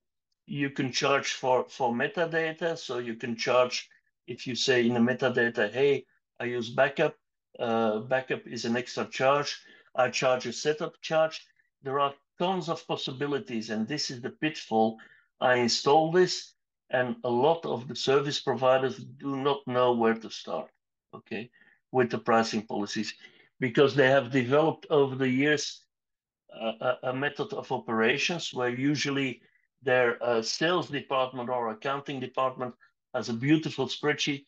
you 0.45 0.69
can 0.69 0.93
charge 0.93 1.33
for, 1.33 1.65
for 1.67 1.91
metadata, 1.91 2.77
so 2.77 2.99
you 2.99 3.15
can 3.15 3.35
charge 3.35 3.89
if 4.27 4.45
you 4.45 4.55
say 4.55 4.85
in 4.85 4.93
the 4.93 4.99
metadata, 4.99 5.71
hey, 5.71 6.05
I 6.39 6.45
use 6.45 6.69
backup, 6.69 7.15
uh, 7.59 7.99
backup 7.99 8.45
is 8.45 8.65
an 8.65 8.77
extra 8.77 9.05
charge, 9.05 9.59
I 9.95 10.09
charge 10.09 10.45
a 10.45 10.53
setup 10.53 11.01
charge. 11.01 11.45
There 11.81 11.99
are 11.99 12.13
tons 12.37 12.69
of 12.69 12.85
possibilities, 12.87 13.69
and 13.69 13.87
this 13.87 14.11
is 14.11 14.21
the 14.21 14.29
pitfall. 14.29 14.99
I 15.41 15.55
install 15.55 16.11
this, 16.11 16.53
and 16.91 17.15
a 17.23 17.29
lot 17.29 17.65
of 17.65 17.87
the 17.87 17.95
service 17.95 18.39
providers 18.39 18.97
do 18.97 19.37
not 19.37 19.65
know 19.65 19.93
where 19.93 20.13
to 20.13 20.29
start, 20.29 20.69
okay, 21.15 21.49
with 21.91 22.11
the 22.11 22.19
pricing 22.19 22.61
policies, 22.61 23.13
because 23.59 23.95
they 23.95 24.09
have 24.09 24.31
developed 24.31 24.85
over 24.89 25.15
the 25.15 25.29
years 25.29 25.83
a, 26.49 26.97
a, 27.03 27.13
method 27.13 27.53
of 27.53 27.71
operations 27.71 28.53
where 28.53 28.69
usually 28.69 29.41
their 29.83 30.21
uh, 30.23 30.41
sales 30.41 30.89
department 30.89 31.49
or 31.49 31.69
accounting 31.69 32.19
department 32.19 32.73
has 33.17 33.29
a 33.29 33.33
beautiful 33.33 33.87
spreadsheet 33.87 34.45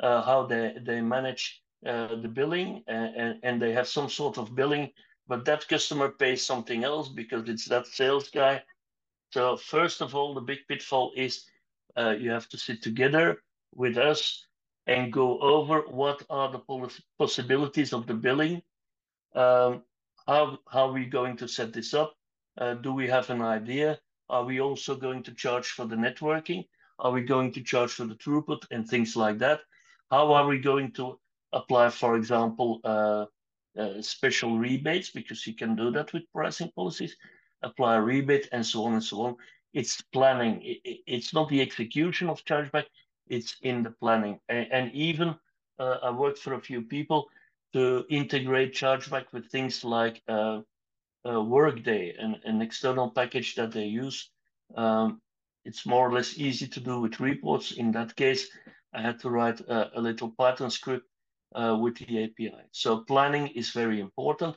uh, 0.00 0.22
how 0.22 0.46
they, 0.46 0.74
they 0.82 1.00
manage 1.00 1.62
uh, 1.86 2.14
the 2.24 2.28
billing 2.28 2.82
and, 2.86 3.38
and 3.42 3.60
they 3.60 3.72
have 3.72 3.88
some 3.88 4.08
sort 4.08 4.38
of 4.38 4.54
billing, 4.54 4.88
but 5.26 5.44
that 5.44 5.68
customer 5.68 6.08
pays 6.08 6.40
something 6.44 6.84
else 6.84 7.08
because 7.08 7.48
it's 7.48 7.66
that 7.68 7.86
sales 7.86 8.30
guy. 8.30 8.62
So 9.32 9.56
first 9.56 10.00
of 10.00 10.14
all, 10.14 10.34
the 10.34 10.40
big 10.40 10.60
pitfall 10.68 11.12
is 11.16 11.44
uh, 11.96 12.14
you 12.18 12.30
have 12.30 12.48
to 12.50 12.58
sit 12.58 12.80
together 12.82 13.42
with 13.74 13.98
us 13.98 14.46
and 14.86 15.12
go 15.12 15.38
over 15.40 15.80
what 15.88 16.22
are 16.30 16.50
the 16.52 16.90
possibilities 17.18 17.92
of 17.92 18.06
the 18.06 18.14
billing. 18.14 18.62
Um, 19.34 19.82
how, 20.26 20.58
how 20.68 20.88
are 20.88 20.92
we 20.92 21.06
going 21.06 21.36
to 21.38 21.48
set 21.48 21.72
this 21.72 21.92
up? 21.92 22.14
Uh, 22.58 22.74
do 22.74 22.92
we 22.92 23.08
have 23.08 23.30
an 23.30 23.42
idea? 23.42 23.98
Are 24.28 24.44
we 24.44 24.60
also 24.60 24.94
going 24.94 25.22
to 25.24 25.34
charge 25.34 25.68
for 25.68 25.86
the 25.86 25.96
networking? 25.96 26.64
Are 27.02 27.10
we 27.10 27.22
going 27.22 27.52
to 27.52 27.62
charge 27.62 27.92
for 27.92 28.06
the 28.06 28.14
throughput 28.14 28.64
and 28.70 28.88
things 28.88 29.16
like 29.16 29.38
that? 29.38 29.60
How 30.10 30.32
are 30.32 30.46
we 30.46 30.58
going 30.58 30.92
to 30.92 31.18
apply, 31.52 31.90
for 31.90 32.16
example, 32.16 32.80
uh, 32.84 33.26
uh, 33.78 34.00
special 34.00 34.58
rebates, 34.58 35.10
because 35.10 35.46
you 35.46 35.54
can 35.54 35.74
do 35.74 35.90
that 35.90 36.12
with 36.12 36.30
pricing 36.32 36.70
policies, 36.76 37.16
apply 37.62 37.96
a 37.96 38.00
rebate 38.00 38.48
and 38.52 38.64
so 38.64 38.84
on 38.84 38.92
and 38.92 39.04
so 39.04 39.22
on. 39.22 39.36
It's 39.72 40.00
planning. 40.12 40.60
It, 40.62 41.00
it's 41.06 41.34
not 41.34 41.48
the 41.48 41.60
execution 41.60 42.28
of 42.28 42.44
chargeback, 42.44 42.86
it's 43.28 43.56
in 43.62 43.82
the 43.82 43.90
planning. 43.90 44.38
And, 44.48 44.66
and 44.70 44.92
even 44.92 45.34
uh, 45.78 45.96
I 46.02 46.10
worked 46.10 46.38
for 46.38 46.54
a 46.54 46.60
few 46.60 46.82
people 46.82 47.28
to 47.72 48.04
integrate 48.10 48.74
chargeback 48.74 49.32
with 49.32 49.50
things 49.50 49.82
like 49.82 50.22
uh, 50.28 50.60
uh, 51.26 51.42
Workday, 51.42 52.14
an, 52.18 52.36
an 52.44 52.62
external 52.62 53.10
package 53.10 53.54
that 53.56 53.72
they 53.72 53.86
use 53.86 54.30
um, 54.76 55.20
it's 55.64 55.86
more 55.86 56.08
or 56.08 56.12
less 56.12 56.38
easy 56.38 56.66
to 56.68 56.80
do 56.80 57.00
with 57.00 57.20
reports. 57.20 57.72
In 57.72 57.92
that 57.92 58.16
case, 58.16 58.48
I 58.92 59.00
had 59.00 59.18
to 59.20 59.30
write 59.30 59.60
a, 59.60 59.98
a 59.98 60.00
little 60.00 60.30
Python 60.30 60.70
script 60.70 61.06
uh, 61.54 61.76
with 61.80 61.96
the 61.96 62.24
API. 62.24 62.64
So 62.72 62.98
planning 62.98 63.48
is 63.48 63.70
very 63.70 64.00
important. 64.00 64.56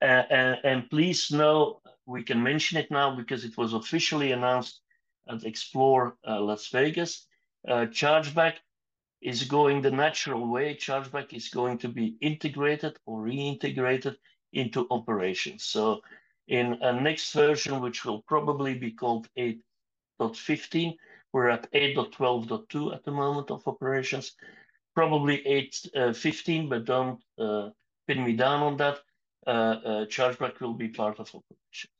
Uh, 0.00 0.24
and, 0.30 0.58
and, 0.64 0.90
please 0.90 1.30
know, 1.30 1.80
we 2.06 2.24
can 2.24 2.42
mention 2.42 2.76
it 2.78 2.90
now 2.90 3.14
because 3.14 3.44
it 3.44 3.56
was 3.56 3.72
officially 3.72 4.32
announced 4.32 4.80
at 5.28 5.44
Explore 5.44 6.16
uh, 6.26 6.40
Las 6.40 6.68
Vegas. 6.68 7.26
Uh, 7.68 7.86
chargeback 7.86 8.54
is 9.20 9.44
going 9.44 9.80
the 9.80 9.90
natural 9.90 10.48
way. 10.48 10.74
Chargeback 10.74 11.32
is 11.32 11.48
going 11.48 11.78
to 11.78 11.88
be 11.88 12.16
integrated 12.20 12.96
or 13.06 13.22
reintegrated 13.22 14.16
into 14.52 14.88
operations. 14.90 15.64
So 15.64 16.00
in 16.48 16.78
a 16.82 17.00
next 17.00 17.32
version, 17.32 17.80
which 17.80 18.04
will 18.04 18.22
probably 18.22 18.74
be 18.74 18.90
called 18.90 19.28
8.15, 20.20 20.96
we're 21.32 21.48
at 21.48 21.70
8.12.2 21.72 22.94
at 22.94 23.04
the 23.04 23.10
moment 23.10 23.50
of 23.50 23.66
operations, 23.66 24.32
probably 24.94 25.38
8.15, 25.94 26.64
uh, 26.64 26.68
but 26.68 26.84
don't 26.84 27.20
uh, 27.38 27.70
pin 28.06 28.24
me 28.24 28.34
down 28.34 28.62
on 28.62 28.76
that. 28.76 28.98
Uh, 29.46 29.50
uh, 29.50 30.06
chargeback 30.06 30.60
will 30.60 30.74
be 30.74 30.88
part 30.88 31.18
of 31.18 31.28
operations. 31.28 31.90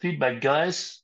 Feedback, 0.00 0.40
guys. 0.40 1.02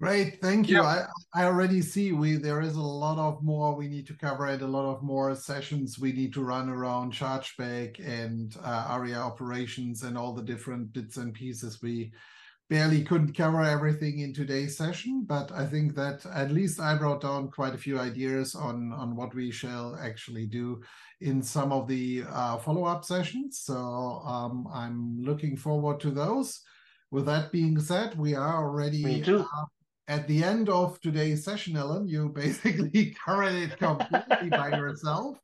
Great, 0.00 0.40
thank 0.40 0.68
you. 0.68 0.82
I, 0.82 1.06
I 1.34 1.44
already 1.44 1.80
see 1.80 2.12
we 2.12 2.36
there 2.36 2.60
is 2.60 2.76
a 2.76 2.80
lot 2.80 3.18
of 3.18 3.42
more 3.42 3.74
we 3.74 3.88
need 3.88 4.06
to 4.08 4.14
cover 4.14 4.46
and 4.46 4.62
a 4.62 4.66
lot 4.66 4.84
of 4.84 5.02
more 5.02 5.34
sessions 5.34 5.98
we 5.98 6.12
need 6.12 6.32
to 6.34 6.42
run 6.42 6.68
around 6.68 7.12
chargeback 7.12 7.98
and 8.06 8.56
uh, 8.62 8.86
ARIA 8.88 9.16
operations 9.16 10.02
and 10.02 10.16
all 10.16 10.32
the 10.34 10.42
different 10.42 10.92
bits 10.92 11.16
and 11.16 11.32
pieces. 11.32 11.80
We 11.82 12.12
barely 12.72 13.04
couldn't 13.04 13.36
cover 13.36 13.62
everything 13.62 14.20
in 14.20 14.32
today's 14.32 14.78
session, 14.78 15.24
but 15.26 15.52
I 15.52 15.66
think 15.66 15.94
that 15.94 16.24
at 16.24 16.50
least 16.50 16.80
I 16.80 16.96
brought 16.96 17.20
down 17.20 17.50
quite 17.50 17.74
a 17.74 17.84
few 17.86 17.98
ideas 17.98 18.54
on 18.54 18.94
on 18.94 19.14
what 19.14 19.34
we 19.34 19.50
shall 19.50 19.94
actually 20.00 20.46
do 20.46 20.80
in 21.20 21.42
some 21.42 21.70
of 21.70 21.86
the 21.86 22.24
uh, 22.30 22.56
follow-up 22.56 23.04
sessions. 23.04 23.58
So 23.58 23.76
um, 24.24 24.66
I'm 24.72 25.22
looking 25.22 25.54
forward 25.54 26.00
to 26.00 26.10
those. 26.10 26.62
With 27.10 27.26
that 27.26 27.52
being 27.52 27.78
said, 27.78 28.18
we 28.18 28.34
are 28.34 28.56
already 28.64 29.22
uh, 29.22 29.44
at 30.08 30.26
the 30.26 30.42
end 30.42 30.70
of 30.70 30.98
today's 31.02 31.44
session, 31.44 31.76
Alain. 31.76 32.08
You 32.08 32.28
basically 32.44 33.14
covered 33.22 33.56
it 33.64 33.76
completely 33.76 34.48
by 34.48 34.68
yourself. 34.70 35.36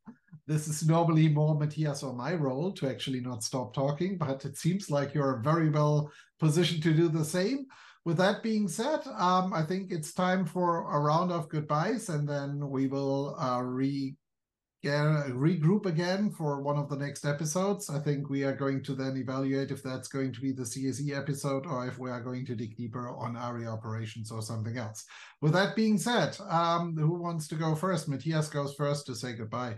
This 0.46 0.66
is 0.66 0.88
normally 0.88 1.28
more 1.28 1.54
Matthias 1.54 2.02
or 2.02 2.14
my 2.14 2.32
role 2.32 2.72
to 2.72 2.88
actually 2.88 3.20
not 3.20 3.44
stop 3.44 3.74
talking, 3.74 4.16
but 4.16 4.46
it 4.46 4.56
seems 4.56 4.88
like 4.88 5.12
you're 5.12 5.42
very 5.44 5.68
well 5.68 6.10
positioned 6.38 6.82
to 6.84 6.94
do 6.94 7.08
the 7.08 7.24
same. 7.24 7.66
With 8.04 8.16
that 8.18 8.42
being 8.42 8.68
said, 8.68 9.00
um, 9.16 9.52
I 9.52 9.62
think 9.62 9.90
it's 9.90 10.14
time 10.14 10.46
for 10.46 10.90
a 10.90 10.98
round 10.98 11.30
of 11.30 11.48
goodbyes, 11.48 12.08
and 12.08 12.28
then 12.28 12.70
we 12.70 12.86
will 12.86 13.36
uh, 13.38 13.60
re 13.60 14.16
regroup 14.84 15.86
again 15.86 16.30
for 16.30 16.62
one 16.62 16.76
of 16.76 16.88
the 16.88 16.96
next 16.96 17.24
episodes. 17.24 17.90
I 17.90 17.98
think 17.98 18.30
we 18.30 18.44
are 18.44 18.54
going 18.54 18.82
to 18.84 18.94
then 18.94 19.16
evaluate 19.16 19.70
if 19.70 19.82
that's 19.82 20.08
going 20.08 20.32
to 20.32 20.40
be 20.40 20.52
the 20.52 20.62
CSE 20.62 21.16
episode 21.16 21.66
or 21.66 21.86
if 21.86 21.98
we 21.98 22.10
are 22.10 22.22
going 22.22 22.46
to 22.46 22.54
dig 22.54 22.76
deeper 22.76 23.10
on 23.10 23.36
ARIA 23.36 23.68
operations 23.68 24.30
or 24.30 24.40
something 24.40 24.78
else. 24.78 25.04
With 25.40 25.52
that 25.54 25.74
being 25.74 25.98
said, 25.98 26.38
um, 26.48 26.96
who 26.96 27.20
wants 27.20 27.48
to 27.48 27.56
go 27.56 27.74
first? 27.74 28.08
Matthias 28.08 28.48
goes 28.48 28.74
first 28.74 29.06
to 29.06 29.14
say 29.14 29.32
goodbye. 29.32 29.76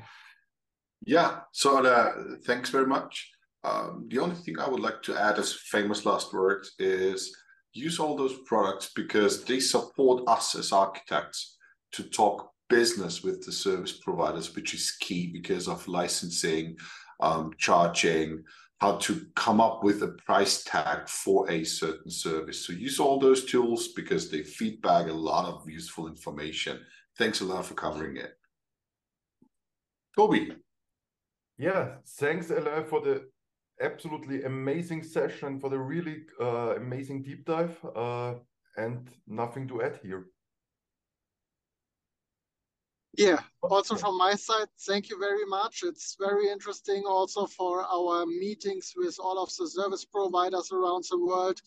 Yeah, 1.02 1.40
so 1.52 1.84
uh, 1.84 2.12
thanks 2.44 2.68
very 2.68 2.86
much. 2.86 3.30
Um, 3.62 4.06
the 4.08 4.18
only 4.18 4.36
thing 4.36 4.58
I 4.58 4.68
would 4.68 4.80
like 4.80 5.02
to 5.02 5.16
add 5.16 5.38
as 5.38 5.52
famous 5.52 6.06
last 6.06 6.32
words 6.32 6.72
is 6.78 7.34
use 7.72 7.98
all 7.98 8.16
those 8.16 8.38
products 8.46 8.90
because 8.94 9.44
they 9.44 9.60
support 9.60 10.24
us 10.28 10.54
as 10.54 10.72
architects 10.72 11.56
to 11.92 12.02
talk 12.04 12.50
business 12.68 13.22
with 13.22 13.44
the 13.44 13.52
service 13.52 13.92
providers, 13.92 14.54
which 14.54 14.72
is 14.74 14.96
key 15.00 15.30
because 15.32 15.68
of 15.68 15.86
licensing, 15.88 16.76
um, 17.20 17.52
charging, 17.58 18.42
how 18.80 18.96
to 18.96 19.26
come 19.36 19.60
up 19.60 19.84
with 19.84 20.02
a 20.02 20.16
price 20.24 20.64
tag 20.64 21.06
for 21.06 21.50
a 21.50 21.62
certain 21.64 22.10
service. 22.10 22.64
So 22.64 22.72
use 22.72 22.98
all 22.98 23.18
those 23.18 23.44
tools 23.44 23.88
because 23.88 24.30
they 24.30 24.42
feedback 24.42 25.08
a 25.08 25.12
lot 25.12 25.44
of 25.44 25.68
useful 25.68 26.08
information. 26.08 26.80
Thanks 27.18 27.42
a 27.42 27.44
lot 27.44 27.66
for 27.66 27.74
covering 27.74 28.16
it. 28.16 28.32
Toby. 30.16 30.52
Yeah, 31.58 31.96
thanks, 32.18 32.50
Ella, 32.50 32.84
for 32.84 33.02
the 33.02 33.28
absolutely 33.80 34.44
amazing 34.44 35.02
session, 35.02 35.58
for 35.58 35.70
the 35.70 35.78
really 35.78 36.24
uh, 36.40 36.74
amazing 36.76 37.22
deep 37.22 37.44
dive, 37.44 37.76
uh, 37.96 38.34
and 38.76 39.08
nothing 39.26 39.68
to 39.68 39.82
add 39.82 39.98
here. 40.02 40.26
Yeah, 43.18 43.40
also 43.62 43.96
from 43.96 44.16
my 44.16 44.34
side, 44.34 44.68
thank 44.86 45.10
you 45.10 45.18
very 45.18 45.44
much. 45.44 45.82
It's 45.82 46.16
very 46.18 46.48
interesting 46.48 47.04
also 47.06 47.44
for 47.46 47.84
our 47.84 48.24
meetings 48.24 48.92
with 48.96 49.18
all 49.18 49.42
of 49.42 49.50
the 49.56 49.68
service 49.68 50.04
providers 50.04 50.70
around 50.72 51.04
the 51.10 51.18
world 51.18 51.60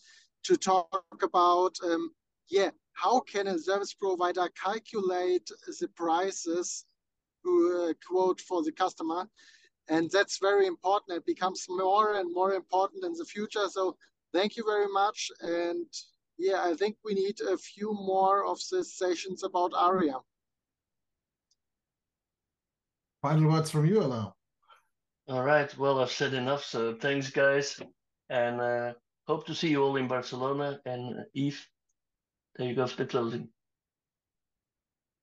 to 0.44 0.56
talk 0.56 1.04
about, 1.22 1.76
um, 1.84 2.10
yeah, 2.48 2.70
how 2.94 3.20
can 3.20 3.46
a 3.48 3.58
service 3.58 3.92
provider 3.92 4.48
calculate 4.62 5.50
the 5.80 5.88
prices 5.88 6.86
to 7.44 7.88
uh, 7.90 7.92
quote 8.08 8.40
for 8.40 8.62
the 8.62 8.72
customer? 8.72 9.28
And 9.88 10.10
that's 10.10 10.38
very 10.38 10.66
important. 10.66 11.18
It 11.18 11.26
becomes 11.26 11.66
more 11.68 12.14
and 12.14 12.32
more 12.32 12.54
important 12.54 13.04
in 13.04 13.12
the 13.12 13.24
future. 13.24 13.68
So 13.68 13.96
thank 14.32 14.56
you 14.56 14.64
very 14.64 14.88
much. 14.88 15.30
And 15.40 15.86
yeah, 16.38 16.62
I 16.64 16.74
think 16.74 16.96
we 17.04 17.14
need 17.14 17.40
a 17.40 17.56
few 17.56 17.92
more 17.92 18.46
of 18.46 18.58
these 18.70 18.94
sessions 18.94 19.44
about 19.44 19.72
ARIA. 19.74 20.18
Final 23.22 23.50
words 23.50 23.70
from 23.70 23.86
you, 23.86 24.02
Alain. 24.02 24.32
All 25.28 25.42
right. 25.42 25.76
Well, 25.78 26.00
I've 26.00 26.10
said 26.10 26.34
enough. 26.34 26.64
So 26.64 26.94
thanks, 26.94 27.30
guys, 27.30 27.80
and 28.28 28.60
uh, 28.60 28.92
hope 29.26 29.46
to 29.46 29.54
see 29.54 29.68
you 29.68 29.82
all 29.82 29.96
in 29.96 30.08
Barcelona. 30.08 30.80
And 30.84 31.20
uh, 31.20 31.22
Yves, 31.34 31.66
there 32.56 32.68
you 32.68 32.74
go 32.74 32.86
for 32.86 32.96
the 32.96 33.06
closing. 33.06 33.48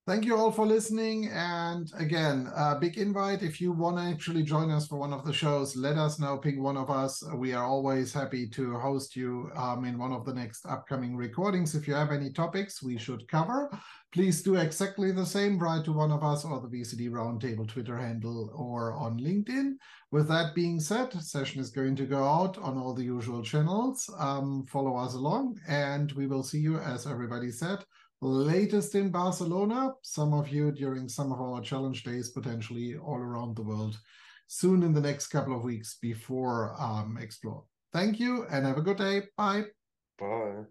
Thank 0.08 0.26
you 0.26 0.36
all 0.36 0.52
for 0.52 0.66
listening. 0.66 1.30
And 1.30 1.92
again, 1.96 2.52
a 2.56 2.76
big 2.76 2.98
invite. 2.98 3.44
If 3.44 3.62
you 3.62 3.72
want 3.72 3.98
to 3.98 4.04
actually 4.04 4.42
join 4.42 4.72
us 4.72 4.88
for 4.88 4.96
one 4.98 5.14
of 5.14 5.24
the 5.24 5.32
shows, 5.32 5.76
let 5.76 5.96
us 5.96 6.18
know. 6.18 6.40
Ping 6.40 6.64
one 6.64 6.76
of 6.76 6.90
us. 6.90 7.24
We 7.36 7.54
are 7.54 7.64
always 7.64 8.12
happy 8.12 8.48
to 8.48 8.80
host 8.80 9.16
you 9.16 9.52
um, 9.56 9.86
in 9.86 10.00
one 10.00 10.12
of 10.12 10.26
the 10.26 10.34
next 10.34 10.66
upcoming 10.66 11.16
recordings. 11.16 11.76
If 11.76 11.88
you 11.88 11.94
have 11.94 12.12
any 12.12 12.32
topics 12.32 12.82
we 12.82 12.98
should 12.98 13.28
cover, 13.28 13.70
please 14.12 14.42
do 14.42 14.56
exactly 14.56 15.12
the 15.12 15.26
same. 15.26 15.60
Write 15.60 15.86
to 15.86 15.94
one 15.94 16.12
of 16.12 16.24
us 16.24 16.46
or 16.46 16.60
the 16.60 16.68
VCD 16.68 17.12
Roundtable 17.12 17.68
Twitter 17.68 17.96
handle 17.96 18.52
or 18.56 18.94
on 18.94 19.20
LinkedIn. 19.20 19.74
With 20.10 20.28
that 20.30 20.56
being 20.56 20.80
said, 20.80 21.14
session 21.14 21.62
is 21.62 21.70
going 21.70 21.96
to 21.98 22.08
go 22.08 22.24
out 22.24 22.58
on 22.58 22.76
all 22.76 22.96
the 22.96 23.04
usual 23.04 23.44
channels. 23.44 24.10
Um, 24.18 24.66
follow 24.66 24.98
us 24.98 25.14
along, 25.14 25.60
and 25.68 26.12
we 26.14 26.26
will 26.26 26.44
see 26.44 26.60
you, 26.60 26.78
as 26.80 27.06
everybody 27.06 27.52
said 27.52 27.86
latest 28.22 28.96
in 28.96 29.10
Barcelona, 29.10 29.94
some 30.04 30.34
of 30.34 30.50
you 30.50 30.72
during 30.72 31.10
some 31.10 31.32
of 31.32 31.42
our 31.42 31.62
challenge 31.62 32.04
days, 32.04 32.30
potentially 32.30 32.96
all 32.96 33.18
around 33.18 33.56
the 33.56 33.64
world, 33.64 33.98
soon 34.48 34.84
in 34.84 34.94
the 34.94 35.02
next 35.02 35.28
couple 35.28 35.56
of 35.56 35.64
weeks 35.64 35.98
before 36.02 36.76
um, 36.80 37.18
Explore. 37.20 37.64
Thank 37.94 38.20
you 38.20 38.46
and 38.52 38.66
have 38.66 38.78
a 38.78 38.82
good 38.82 38.98
day. 38.98 39.24
Bye. 39.36 39.66
Bye. 40.20 40.64